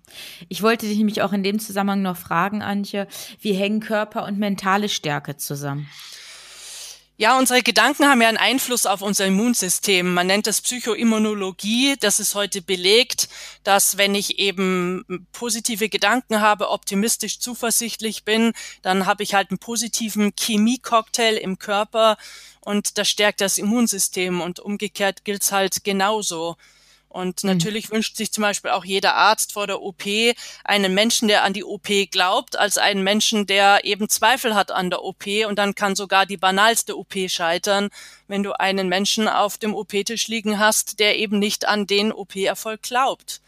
Ich 0.49 0.61
wollte 0.61 0.87
dich 0.87 0.97
nämlich 0.97 1.21
auch 1.21 1.33
in 1.33 1.43
dem 1.43 1.59
Zusammenhang 1.59 2.01
noch 2.01 2.17
fragen, 2.17 2.61
Antje, 2.61 3.07
wie 3.41 3.53
hängen 3.53 3.79
Körper 3.79 4.25
und 4.25 4.37
mentale 4.37 4.89
Stärke 4.89 5.37
zusammen? 5.37 5.87
Ja, 7.17 7.37
unsere 7.37 7.63
Gedanken 7.63 8.07
haben 8.09 8.21
ja 8.21 8.27
einen 8.27 8.37
Einfluss 8.37 8.85
auf 8.85 9.01
unser 9.01 9.25
Immunsystem. 9.25 10.13
Man 10.13 10.27
nennt 10.27 10.47
das 10.47 10.59
Psychoimmunologie. 10.59 11.95
Das 11.97 12.19
ist 12.19 12.35
heute 12.35 12.61
belegt, 12.61 13.29
dass 13.63 13.97
wenn 13.97 14.15
ich 14.15 14.37
eben 14.37 15.25
positive 15.31 15.87
Gedanken 15.87 16.41
habe, 16.41 16.71
optimistisch, 16.71 17.39
zuversichtlich 17.39 18.25
bin, 18.25 18.51
dann 18.81 19.05
habe 19.05 19.23
ich 19.23 19.33
halt 19.33 19.49
einen 19.49 19.59
positiven 19.59 20.33
Chemiecocktail 20.37 21.37
im 21.37 21.57
Körper 21.57 22.17
und 22.59 22.97
das 22.97 23.07
stärkt 23.07 23.39
das 23.39 23.57
Immunsystem 23.57 24.41
und 24.41 24.59
umgekehrt 24.59 25.23
gilt's 25.23 25.53
halt 25.53 25.85
genauso. 25.85 26.57
Und 27.15 27.43
mhm. 27.43 27.51
natürlich 27.51 27.89
mhm. 27.89 27.95
wünscht 27.95 28.17
sich 28.17 28.33
zum 28.33 28.41
Beispiel 28.41 28.71
auch 28.71 28.83
jeder 28.83 29.15
Arzt 29.15 29.53
vor 29.53 29.67
der 29.67 29.81
OP 29.81 30.03
einen 30.65 30.93
Menschen, 30.93 31.29
der 31.29 31.43
an 31.43 31.53
die 31.53 31.63
OP 31.63 31.87
glaubt, 32.11 32.59
als 32.59 32.77
einen 32.77 33.03
Menschen, 33.03 33.47
der 33.47 33.85
eben 33.85 34.09
Zweifel 34.09 34.53
hat 34.53 34.69
an 34.71 34.89
der 34.89 35.01
OP. 35.01 35.25
Und 35.47 35.57
dann 35.57 35.75
kann 35.75 35.95
sogar 35.95 36.25
die 36.25 36.35
banalste 36.35 36.97
OP 36.97 37.13
scheitern, 37.27 37.89
wenn 38.27 38.43
du 38.43 38.51
einen 38.59 38.89
Menschen 38.89 39.29
auf 39.29 39.57
dem 39.57 39.73
OP-Tisch 39.73 40.27
liegen 40.27 40.59
hast, 40.59 40.99
der 40.99 41.17
eben 41.17 41.39
nicht 41.39 41.65
an 41.65 41.87
den 41.87 42.11
OP-Erfolg 42.11 42.81
glaubt. 42.81 43.39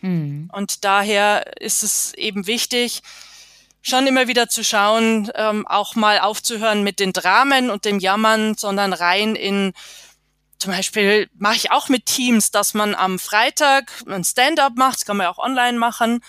Mhm. 0.00 0.48
Und 0.50 0.84
daher 0.86 1.60
ist 1.60 1.82
es 1.82 2.14
eben 2.14 2.46
wichtig, 2.46 3.02
schon 3.82 4.06
immer 4.06 4.28
wieder 4.28 4.48
zu 4.48 4.64
schauen, 4.64 5.30
ähm, 5.34 5.66
auch 5.66 5.94
mal 5.94 6.20
aufzuhören 6.20 6.82
mit 6.84 7.00
den 7.00 7.12
Dramen 7.12 7.68
und 7.68 7.84
dem 7.84 7.98
Jammern, 7.98 8.54
sondern 8.54 8.94
rein 8.94 9.34
in 9.36 9.74
zum 10.60 10.72
Beispiel 10.72 11.28
mache 11.38 11.56
ich 11.56 11.72
auch 11.72 11.88
mit 11.88 12.06
Teams, 12.06 12.50
dass 12.50 12.74
man 12.74 12.94
am 12.94 13.18
Freitag 13.18 13.90
ein 14.06 14.24
Stand-up 14.24 14.74
macht, 14.76 14.96
das 14.96 15.04
kann 15.06 15.16
man 15.16 15.24
ja 15.24 15.32
auch 15.32 15.38
online 15.38 15.78
machen 15.78 16.20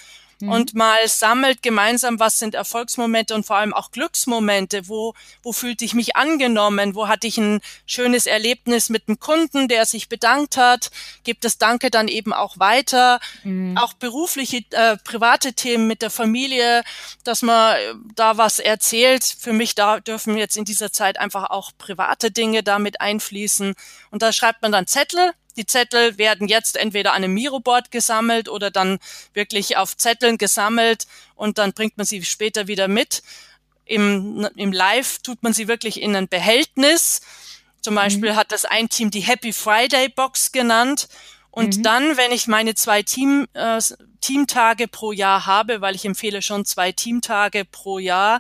mhm. 0.41 0.51
und 0.51 0.73
mal 0.73 1.07
sammelt 1.07 1.63
gemeinsam, 1.63 2.19
was 2.19 2.37
sind 2.37 2.55
Erfolgsmomente 2.55 3.35
und 3.35 3.45
vor 3.45 3.57
allem 3.57 3.73
auch 3.73 3.91
Glücksmomente, 3.91 4.87
wo, 4.87 5.13
wo 5.43 5.53
fühlte 5.53 5.85
ich 5.85 5.93
mich 5.93 6.15
angenommen, 6.15 6.95
wo 6.95 7.07
hatte 7.07 7.27
ich 7.27 7.37
ein 7.37 7.61
schönes 7.85 8.25
Erlebnis 8.25 8.89
mit 8.89 9.07
einem 9.07 9.19
Kunden, 9.19 9.67
der 9.67 9.85
sich 9.85 10.09
bedankt 10.09 10.57
hat, 10.57 10.91
gibt 11.23 11.45
es 11.45 11.57
Danke 11.57 11.91
dann 11.91 12.07
eben 12.07 12.33
auch 12.33 12.59
weiter, 12.59 13.19
mhm. 13.43 13.77
auch 13.77 13.93
berufliche, 13.93 14.63
äh, 14.71 14.97
private 14.97 15.53
Themen 15.53 15.87
mit 15.87 16.01
der 16.01 16.09
Familie, 16.09 16.83
dass 17.23 17.41
man 17.41 17.75
äh, 17.75 17.93
da 18.15 18.37
was 18.37 18.59
erzählt. 18.59 19.23
Für 19.23 19.53
mich 19.53 19.75
da 19.75 19.99
dürfen 19.99 20.37
jetzt 20.37 20.57
in 20.57 20.65
dieser 20.65 20.91
Zeit 20.91 21.19
einfach 21.19 21.49
auch 21.49 21.71
private 21.77 22.31
Dinge 22.31 22.63
damit 22.63 23.01
einfließen 23.01 23.75
und 24.09 24.21
da 24.21 24.31
schreibt 24.31 24.61
man 24.61 24.71
dann 24.71 24.87
Zettel 24.87 25.33
die 25.57 25.65
Zettel 25.65 26.17
werden 26.17 26.47
jetzt 26.47 26.77
entweder 26.77 27.11
an 27.11 27.23
einem 27.23 27.33
Miroboard 27.33 27.91
gesammelt 27.91 28.49
oder 28.49 28.71
dann 28.71 28.99
wirklich 29.33 29.77
auf 29.77 29.97
Zetteln 29.97 30.37
gesammelt 30.37 31.07
und 31.35 31.57
dann 31.57 31.73
bringt 31.73 31.97
man 31.97 32.05
sie 32.05 32.23
später 32.23 32.67
wieder 32.67 32.87
mit. 32.87 33.23
Im, 33.85 34.47
im 34.55 34.71
Live 34.71 35.19
tut 35.19 35.43
man 35.43 35.53
sie 35.53 35.67
wirklich 35.67 36.01
in 36.01 36.15
ein 36.15 36.27
Behältnis. 36.27 37.21
Zum 37.81 37.95
Beispiel 37.95 38.31
mhm. 38.31 38.35
hat 38.35 38.51
das 38.51 38.65
ein 38.65 38.89
Team 38.89 39.11
die 39.11 39.21
Happy 39.21 39.51
Friday 39.51 40.07
Box 40.09 40.51
genannt. 40.51 41.09
Und 41.49 41.77
mhm. 41.77 41.83
dann, 41.83 42.17
wenn 42.17 42.31
ich 42.31 42.47
meine 42.47 42.75
zwei 42.75 43.03
Team, 43.03 43.47
äh, 43.53 43.81
Teamtage 44.21 44.87
pro 44.87 45.11
Jahr 45.11 45.45
habe, 45.45 45.81
weil 45.81 45.95
ich 45.95 46.05
empfehle 46.05 46.41
schon 46.41 46.63
zwei 46.63 46.91
Teamtage 46.91 47.65
pro 47.65 47.99
Jahr, 47.99 48.39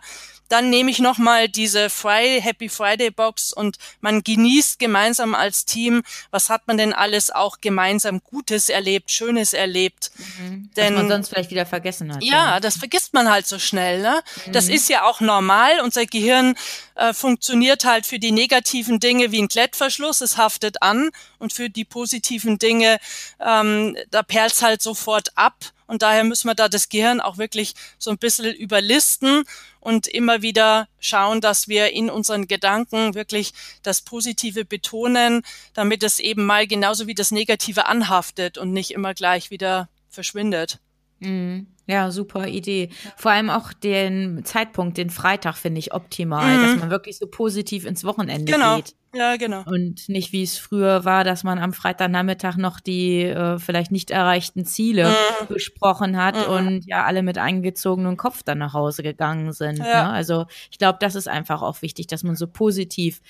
dann 0.51 0.69
nehme 0.69 0.91
ich 0.91 0.99
nochmal 0.99 1.47
diese 1.47 1.89
Friday, 1.89 2.41
Happy 2.41 2.67
Friday 2.67 3.09
Box 3.09 3.53
und 3.53 3.77
man 4.01 4.21
genießt 4.21 4.79
gemeinsam 4.79 5.33
als 5.33 5.63
Team, 5.63 6.03
was 6.29 6.49
hat 6.49 6.67
man 6.67 6.77
denn 6.77 6.91
alles 6.91 7.31
auch 7.31 7.61
gemeinsam 7.61 8.21
Gutes 8.21 8.67
erlebt, 8.67 9.11
Schönes 9.11 9.53
erlebt. 9.53 10.11
Mhm. 10.39 10.69
Denn, 10.75 10.95
was 10.95 11.01
man 11.03 11.09
sonst 11.09 11.29
vielleicht 11.29 11.51
wieder 11.51 11.65
vergessen 11.65 12.13
hat. 12.13 12.21
Ja, 12.21 12.31
ja. 12.31 12.59
das 12.59 12.75
vergisst 12.75 13.13
man 13.13 13.31
halt 13.31 13.47
so 13.47 13.59
schnell. 13.59 14.01
Ne? 14.01 14.21
Mhm. 14.45 14.51
Das 14.51 14.67
ist 14.67 14.89
ja 14.89 15.05
auch 15.05 15.21
normal. 15.21 15.79
Unser 15.81 16.05
Gehirn 16.05 16.55
äh, 16.95 17.13
funktioniert 17.13 17.85
halt 17.85 18.05
für 18.05 18.19
die 18.19 18.33
negativen 18.33 18.99
Dinge 18.99 19.31
wie 19.31 19.41
ein 19.41 19.47
Klettverschluss, 19.47 20.19
es 20.19 20.35
haftet 20.35 20.81
an 20.81 21.11
und 21.39 21.53
für 21.53 21.69
die 21.69 21.85
positiven 21.85 22.59
Dinge, 22.59 22.99
ähm, 23.39 23.95
da 24.09 24.21
perlt 24.21 24.61
halt 24.61 24.81
sofort 24.81 25.31
ab. 25.35 25.55
Und 25.91 26.03
daher 26.03 26.23
müssen 26.23 26.47
wir 26.47 26.55
da 26.55 26.69
das 26.69 26.87
Gehirn 26.87 27.19
auch 27.19 27.37
wirklich 27.37 27.73
so 27.97 28.11
ein 28.11 28.17
bisschen 28.17 28.55
überlisten 28.55 29.43
und 29.81 30.07
immer 30.07 30.41
wieder 30.41 30.87
schauen, 31.01 31.41
dass 31.41 31.67
wir 31.67 31.91
in 31.91 32.09
unseren 32.09 32.47
Gedanken 32.47 33.13
wirklich 33.13 33.51
das 33.83 33.99
Positive 33.99 34.63
betonen, 34.63 35.41
damit 35.73 36.01
es 36.03 36.19
eben 36.19 36.45
mal 36.45 36.65
genauso 36.65 37.07
wie 37.07 37.13
das 37.13 37.31
Negative 37.31 37.87
anhaftet 37.87 38.57
und 38.57 38.71
nicht 38.71 38.91
immer 38.91 39.13
gleich 39.13 39.51
wieder 39.51 39.89
verschwindet. 40.09 40.79
Mhm. 41.19 41.67
Ja, 41.87 42.11
super 42.11 42.47
Idee. 42.47 42.89
Vor 43.17 43.31
allem 43.31 43.49
auch 43.49 43.73
den 43.73 44.45
Zeitpunkt, 44.45 44.97
den 44.97 45.09
Freitag 45.09 45.55
finde 45.55 45.79
ich 45.79 45.93
optimal, 45.93 46.57
mhm. 46.57 46.61
dass 46.63 46.79
man 46.79 46.89
wirklich 46.89 47.17
so 47.17 47.27
positiv 47.27 47.85
ins 47.85 48.03
Wochenende 48.03 48.51
genau. 48.51 48.77
geht. 48.77 48.95
Ja, 49.13 49.35
genau. 49.35 49.63
Und 49.65 50.07
nicht 50.07 50.31
wie 50.31 50.43
es 50.43 50.57
früher 50.57 51.03
war, 51.03 51.25
dass 51.25 51.43
man 51.43 51.59
am 51.59 51.73
Freitagnachmittag 51.73 52.55
noch 52.55 52.79
die 52.79 53.23
äh, 53.23 53.59
vielleicht 53.59 53.91
nicht 53.91 54.09
erreichten 54.09 54.63
Ziele 54.63 55.09
mhm. 55.09 55.47
besprochen 55.47 56.15
hat 56.15 56.35
mhm. 56.35 56.53
und 56.53 56.85
ja 56.85 57.03
alle 57.03 57.21
mit 57.21 57.37
eingezogenem 57.37 58.15
Kopf 58.15 58.43
dann 58.43 58.59
nach 58.59 58.73
Hause 58.73 59.03
gegangen 59.03 59.51
sind. 59.51 59.79
Ja. 59.79 60.03
Ne? 60.03 60.09
Also 60.11 60.45
ich 60.71 60.77
glaube, 60.77 60.97
das 61.01 61.15
ist 61.15 61.27
einfach 61.27 61.61
auch 61.61 61.81
wichtig, 61.81 62.07
dass 62.07 62.23
man 62.23 62.37
so 62.37 62.47
positiv 62.47 63.21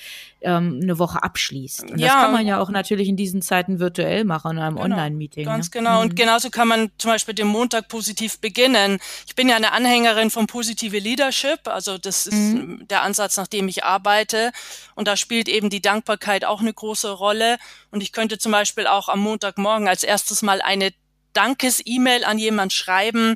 ähm, 0.42 0.80
eine 0.84 1.00
Woche 1.00 1.24
abschließt. 1.24 1.90
Und 1.90 2.00
ja. 2.00 2.08
das 2.08 2.16
kann 2.16 2.32
man 2.32 2.46
ja 2.46 2.60
auch 2.60 2.70
natürlich 2.70 3.08
in 3.08 3.16
diesen 3.16 3.42
Zeiten 3.42 3.80
virtuell 3.80 4.24
machen, 4.24 4.52
in 4.52 4.60
einem 4.60 4.76
genau. 4.76 4.86
Online-Meeting. 4.86 5.46
Ganz 5.46 5.74
ne? 5.74 5.80
genau. 5.80 5.96
Mhm. 5.96 6.02
Und 6.02 6.16
genauso 6.16 6.52
kann 6.52 6.68
man 6.68 6.92
zum 7.00 7.10
Beispiel 7.10 7.34
den 7.34 7.48
Montag 7.48 7.88
positiv 7.88 8.40
beginnen. 8.42 9.00
Ich 9.28 9.36
bin 9.36 9.48
ja 9.48 9.56
eine 9.56 9.72
Anhängerin 9.72 10.30
von 10.30 10.48
positive 10.48 11.00
Leadership, 11.00 11.68
also 11.68 11.98
das 11.98 12.28
ist 12.28 12.34
mhm. 12.34 12.88
der 12.88 13.04
Ansatz, 13.04 13.38
nach 13.38 13.48
dem 13.48 13.68
ich 13.68 13.84
arbeite. 13.84 14.52
Und 14.96 15.08
da 15.08 15.16
spielt 15.16 15.48
eben 15.48 15.70
die 15.70 15.82
Dankbarkeit 15.82 16.46
auch 16.46 16.62
eine 16.62 16.74
große 16.74 17.12
Rolle. 17.12 17.58
Und 17.92 18.02
ich 18.02 18.12
könnte 18.12 18.38
zum 18.38 18.52
Beispiel 18.52 18.88
auch 18.88 19.10
am 19.10 19.20
Montagmorgen 19.20 19.88
als 19.88 20.04
erstes 20.04 20.42
mal 20.42 20.62
eine 20.62 20.92
Dankes-E-Mail 21.34 22.24
an 22.24 22.38
jemand 22.38 22.74
schreiben, 22.74 23.36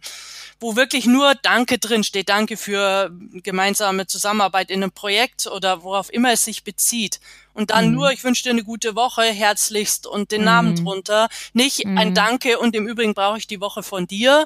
wo 0.60 0.75
wirklich 0.75 1.05
nur 1.05 1.36
Danke 1.36 1.77
drin 1.77 2.03
steht. 2.03 2.29
Danke 2.29 2.58
für 2.58 3.12
gemeinsame 3.43 4.08
Zusammenarbeit 4.08 4.71
in 4.71 4.81
einem 4.81 4.91
Projekt 4.91 5.47
oder 5.47 5.84
worauf 5.84 6.12
immer 6.12 6.31
es 6.31 6.45
sich 6.45 6.63
bezieht. 6.63 7.19
Und 7.53 7.71
dann 7.71 7.89
mhm. 7.89 7.93
nur, 7.95 8.12
ich 8.12 8.23
wünsche 8.23 8.43
dir 8.43 8.49
eine 8.51 8.63
gute 8.63 8.95
Woche, 8.95 9.23
herzlichst 9.23 10.08
und 10.08 10.31
den 10.31 10.41
mhm. 10.41 10.45
Namen 10.45 10.75
drunter. 10.75 11.29
Nicht 11.53 11.86
mhm. 11.86 11.97
ein 11.97 12.13
Danke 12.13 12.60
und 12.60 12.75
im 12.75 12.88
Übrigen 12.88 13.13
brauche 13.13 13.38
ich 13.38 13.47
die 13.47 13.62
Woche 13.62 13.84
von 13.84 14.08
dir, 14.08 14.45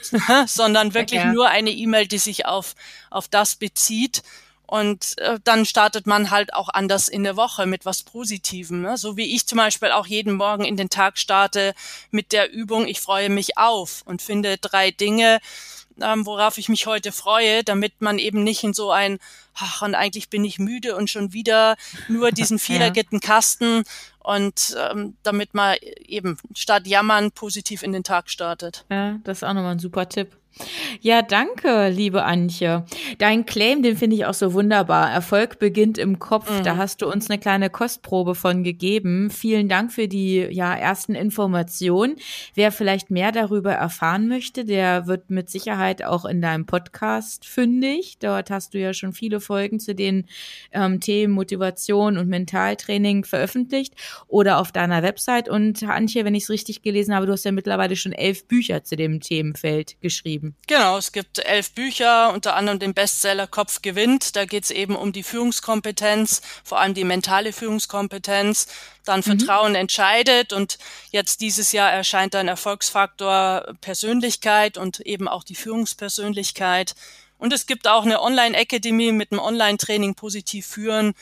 sondern 0.46 0.94
wirklich 0.94 1.20
ja. 1.20 1.32
nur 1.32 1.48
eine 1.48 1.70
E-Mail, 1.70 2.06
die 2.06 2.18
sich 2.18 2.46
auf, 2.46 2.74
auf 3.10 3.28
das 3.28 3.56
bezieht. 3.56 4.22
Und 4.66 5.18
äh, 5.18 5.38
dann 5.44 5.64
startet 5.64 6.06
man 6.06 6.30
halt 6.30 6.52
auch 6.52 6.68
anders 6.68 7.08
in 7.08 7.22
der 7.22 7.36
Woche 7.36 7.66
mit 7.66 7.84
was 7.84 8.02
Positivem. 8.02 8.82
Ne? 8.82 8.96
So 8.96 9.16
wie 9.16 9.34
ich 9.34 9.46
zum 9.46 9.58
Beispiel 9.58 9.92
auch 9.92 10.06
jeden 10.06 10.34
Morgen 10.34 10.64
in 10.64 10.76
den 10.76 10.90
Tag 10.90 11.18
starte 11.18 11.74
mit 12.10 12.32
der 12.32 12.52
Übung, 12.52 12.86
ich 12.86 13.00
freue 13.00 13.30
mich 13.30 13.56
auf 13.58 14.02
und 14.06 14.22
finde 14.22 14.58
drei 14.58 14.90
Dinge, 14.90 15.38
ähm, 16.00 16.26
worauf 16.26 16.58
ich 16.58 16.68
mich 16.68 16.86
heute 16.86 17.12
freue, 17.12 17.64
damit 17.64 18.00
man 18.00 18.18
eben 18.18 18.42
nicht 18.42 18.64
in 18.64 18.74
so 18.74 18.90
ein, 18.90 19.18
ach, 19.54 19.82
und 19.82 19.94
eigentlich 19.94 20.28
bin 20.28 20.44
ich 20.44 20.58
müde 20.58 20.96
und 20.96 21.08
schon 21.08 21.32
wieder 21.32 21.76
nur 22.08 22.32
diesen 22.32 22.58
viereckigen. 22.58 23.20
Kasten 23.20 23.84
und 24.18 24.76
ähm, 24.78 25.16
damit 25.22 25.54
man 25.54 25.76
eben 26.06 26.38
statt 26.54 26.86
jammern 26.86 27.30
positiv 27.30 27.82
in 27.82 27.92
den 27.92 28.04
Tag 28.04 28.28
startet. 28.28 28.84
Ja, 28.90 29.18
das 29.24 29.38
ist 29.38 29.42
auch 29.44 29.54
nochmal 29.54 29.72
ein 29.72 29.78
super 29.78 30.08
Tipp. 30.08 30.36
Ja, 31.02 31.20
danke, 31.22 31.88
liebe 31.88 32.24
Antje. 32.24 32.84
Dein 33.18 33.44
Claim, 33.44 33.82
den 33.82 33.96
finde 33.96 34.16
ich 34.16 34.24
auch 34.24 34.34
so 34.34 34.54
wunderbar. 34.54 35.10
Erfolg 35.10 35.58
beginnt 35.58 35.98
im 35.98 36.18
Kopf. 36.18 36.50
Mhm. 36.50 36.64
Da 36.64 36.76
hast 36.76 37.02
du 37.02 37.06
uns 37.06 37.28
eine 37.28 37.38
kleine 37.38 37.68
Kostprobe 37.68 38.34
von 38.34 38.64
gegeben. 38.64 39.30
Vielen 39.30 39.68
Dank 39.68 39.92
für 39.92 40.08
die 40.08 40.38
ja, 40.50 40.74
ersten 40.74 41.14
Informationen. 41.14 42.16
Wer 42.54 42.72
vielleicht 42.72 43.10
mehr 43.10 43.32
darüber 43.32 43.72
erfahren 43.72 44.28
möchte, 44.28 44.64
der 44.64 45.06
wird 45.06 45.30
mit 45.30 45.50
Sicherheit 45.50 46.02
auch 46.02 46.24
in 46.24 46.40
deinem 46.40 46.64
Podcast 46.64 47.44
fündig. 47.44 48.16
Dort 48.18 48.50
hast 48.50 48.72
du 48.72 48.78
ja 48.78 48.94
schon 48.94 49.12
viele 49.12 49.40
Folgen 49.40 49.78
zu 49.78 49.94
den 49.94 50.24
ähm, 50.72 51.00
Themen 51.00 51.34
Motivation 51.34 52.16
und 52.16 52.28
Mentaltraining 52.28 53.24
veröffentlicht 53.24 53.94
oder 54.26 54.58
auf 54.58 54.72
deiner 54.72 55.02
Website. 55.02 55.48
Und 55.48 55.82
Antje, 55.82 56.24
wenn 56.24 56.34
ich 56.34 56.44
es 56.44 56.50
richtig 56.50 56.82
gelesen 56.82 57.14
habe, 57.14 57.26
du 57.26 57.32
hast 57.32 57.44
ja 57.44 57.52
mittlerweile 57.52 57.96
schon 57.96 58.12
elf 58.12 58.46
Bücher 58.46 58.82
zu 58.84 58.96
dem 58.96 59.20
Themenfeld 59.20 60.00
geschrieben 60.00 60.45
geschrieben. 60.46 60.56
Genau, 60.66 60.98
es 60.98 61.12
gibt 61.12 61.38
elf 61.38 61.72
Bücher, 61.72 62.32
unter 62.32 62.54
anderem 62.54 62.78
den 62.78 62.94
Bestseller 62.94 63.46
Kopf 63.46 63.82
gewinnt. 63.82 64.36
Da 64.36 64.44
geht 64.44 64.64
es 64.64 64.70
eben 64.70 64.96
um 64.96 65.12
die 65.12 65.22
Führungskompetenz, 65.22 66.42
vor 66.64 66.80
allem 66.80 66.94
die 66.94 67.04
mentale 67.04 67.52
Führungskompetenz. 67.52 68.66
Dann 69.04 69.20
mhm. 69.20 69.38
Vertrauen 69.38 69.74
entscheidet 69.74 70.52
und 70.52 70.78
jetzt 71.10 71.40
dieses 71.40 71.72
Jahr 71.72 71.90
erscheint 71.92 72.34
dann 72.34 72.48
Erfolgsfaktor 72.48 73.74
Persönlichkeit 73.80 74.78
und 74.78 75.00
eben 75.00 75.28
auch 75.28 75.44
die 75.44 75.54
Führungspersönlichkeit. 75.54 76.94
Und 77.38 77.52
es 77.52 77.66
gibt 77.66 77.86
auch 77.86 78.04
eine 78.04 78.22
Online-Akademie 78.22 79.12
mit 79.12 79.30
einem 79.30 79.40
Online-Training 79.40 80.14
positiv 80.14 80.66
führen. 80.66 81.14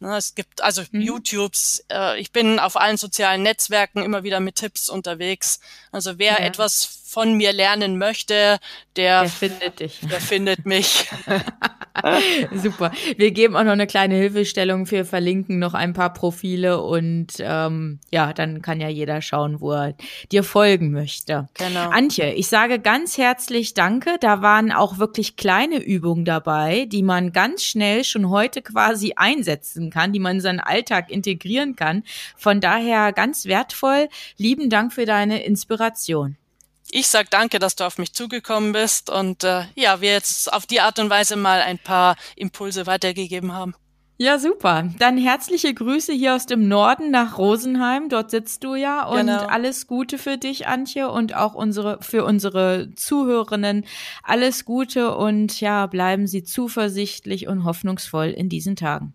Es 0.00 0.34
gibt 0.34 0.62
also 0.62 0.82
mhm. 0.92 1.00
YouTubes. 1.02 1.84
Äh, 1.92 2.20
ich 2.20 2.32
bin 2.32 2.58
auf 2.58 2.76
allen 2.76 2.96
sozialen 2.96 3.42
Netzwerken 3.42 4.02
immer 4.02 4.22
wieder 4.22 4.40
mit 4.40 4.56
Tipps 4.56 4.88
unterwegs. 4.88 5.60
Also 5.92 6.18
wer 6.18 6.32
ja. 6.32 6.38
etwas 6.38 7.00
von 7.10 7.34
mir 7.34 7.52
lernen 7.52 7.98
möchte, 7.98 8.60
der, 8.94 9.22
der 9.22 9.28
findet 9.28 9.80
dich. 9.80 10.00
Der 10.10 10.20
findet 10.20 10.64
mich. 10.64 11.10
Super. 12.54 12.92
Wir 13.16 13.32
geben 13.32 13.56
auch 13.56 13.64
noch 13.64 13.72
eine 13.72 13.88
kleine 13.88 14.14
Hilfestellung. 14.14 14.88
Wir 14.90 15.04
verlinken 15.04 15.58
noch 15.58 15.74
ein 15.74 15.92
paar 15.92 16.12
Profile 16.12 16.80
und 16.80 17.34
ähm, 17.40 17.98
ja, 18.12 18.32
dann 18.32 18.62
kann 18.62 18.80
ja 18.80 18.88
jeder 18.88 19.22
schauen, 19.22 19.60
wo 19.60 19.72
er 19.72 19.94
dir 20.30 20.44
folgen 20.44 20.92
möchte. 20.92 21.48
Genau. 21.54 21.90
Antje, 21.90 22.32
ich 22.32 22.46
sage 22.46 22.78
ganz 22.78 23.18
herzlich 23.18 23.74
Danke. 23.74 24.16
Da 24.20 24.40
waren 24.40 24.70
auch 24.70 24.98
wirklich 24.98 25.36
kleine 25.36 25.82
Übungen 25.82 26.24
dabei, 26.24 26.86
die 26.86 27.02
man 27.02 27.32
ganz 27.32 27.64
schnell 27.64 28.04
schon 28.04 28.30
heute 28.30 28.62
quasi 28.62 29.14
einsetzen 29.16 29.89
kann, 29.90 30.12
die 30.12 30.20
man 30.20 30.36
in 30.36 30.40
seinen 30.40 30.60
Alltag 30.60 31.10
integrieren 31.10 31.76
kann. 31.76 32.04
Von 32.36 32.60
daher 32.60 33.12
ganz 33.12 33.46
wertvoll. 33.46 34.08
Lieben 34.36 34.70
Dank 34.70 34.92
für 34.92 35.06
deine 35.06 35.44
Inspiration. 35.44 36.36
Ich 36.92 37.06
sag 37.06 37.30
danke, 37.30 37.58
dass 37.60 37.76
du 37.76 37.84
auf 37.84 37.98
mich 37.98 38.12
zugekommen 38.12 38.72
bist 38.72 39.10
und 39.10 39.44
äh, 39.44 39.62
ja, 39.76 40.00
wir 40.00 40.10
jetzt 40.10 40.52
auf 40.52 40.66
die 40.66 40.80
Art 40.80 40.98
und 40.98 41.08
Weise 41.08 41.36
mal 41.36 41.60
ein 41.60 41.78
paar 41.78 42.16
Impulse 42.34 42.86
weitergegeben 42.86 43.52
haben. 43.52 43.74
Ja, 44.22 44.38
super. 44.38 44.90
Dann 44.98 45.16
herzliche 45.16 45.72
Grüße 45.72 46.12
hier 46.12 46.34
aus 46.34 46.44
dem 46.44 46.68
Norden 46.68 47.10
nach 47.10 47.38
Rosenheim. 47.38 48.10
Dort 48.10 48.30
sitzt 48.30 48.62
du 48.64 48.74
ja. 48.74 49.06
Und 49.06 49.28
genau. 49.28 49.46
alles 49.46 49.86
Gute 49.86 50.18
für 50.18 50.36
dich, 50.36 50.66
Antje, 50.66 51.10
und 51.10 51.34
auch 51.34 51.54
unsere, 51.54 52.02
für 52.02 52.26
unsere 52.26 52.90
Zuhörerinnen. 52.96 53.86
Alles 54.22 54.66
Gute 54.66 55.16
und 55.16 55.58
ja, 55.62 55.86
bleiben 55.86 56.26
Sie 56.26 56.44
zuversichtlich 56.44 57.48
und 57.48 57.64
hoffnungsvoll 57.64 58.26
in 58.26 58.50
diesen 58.50 58.76
Tagen. 58.76 59.14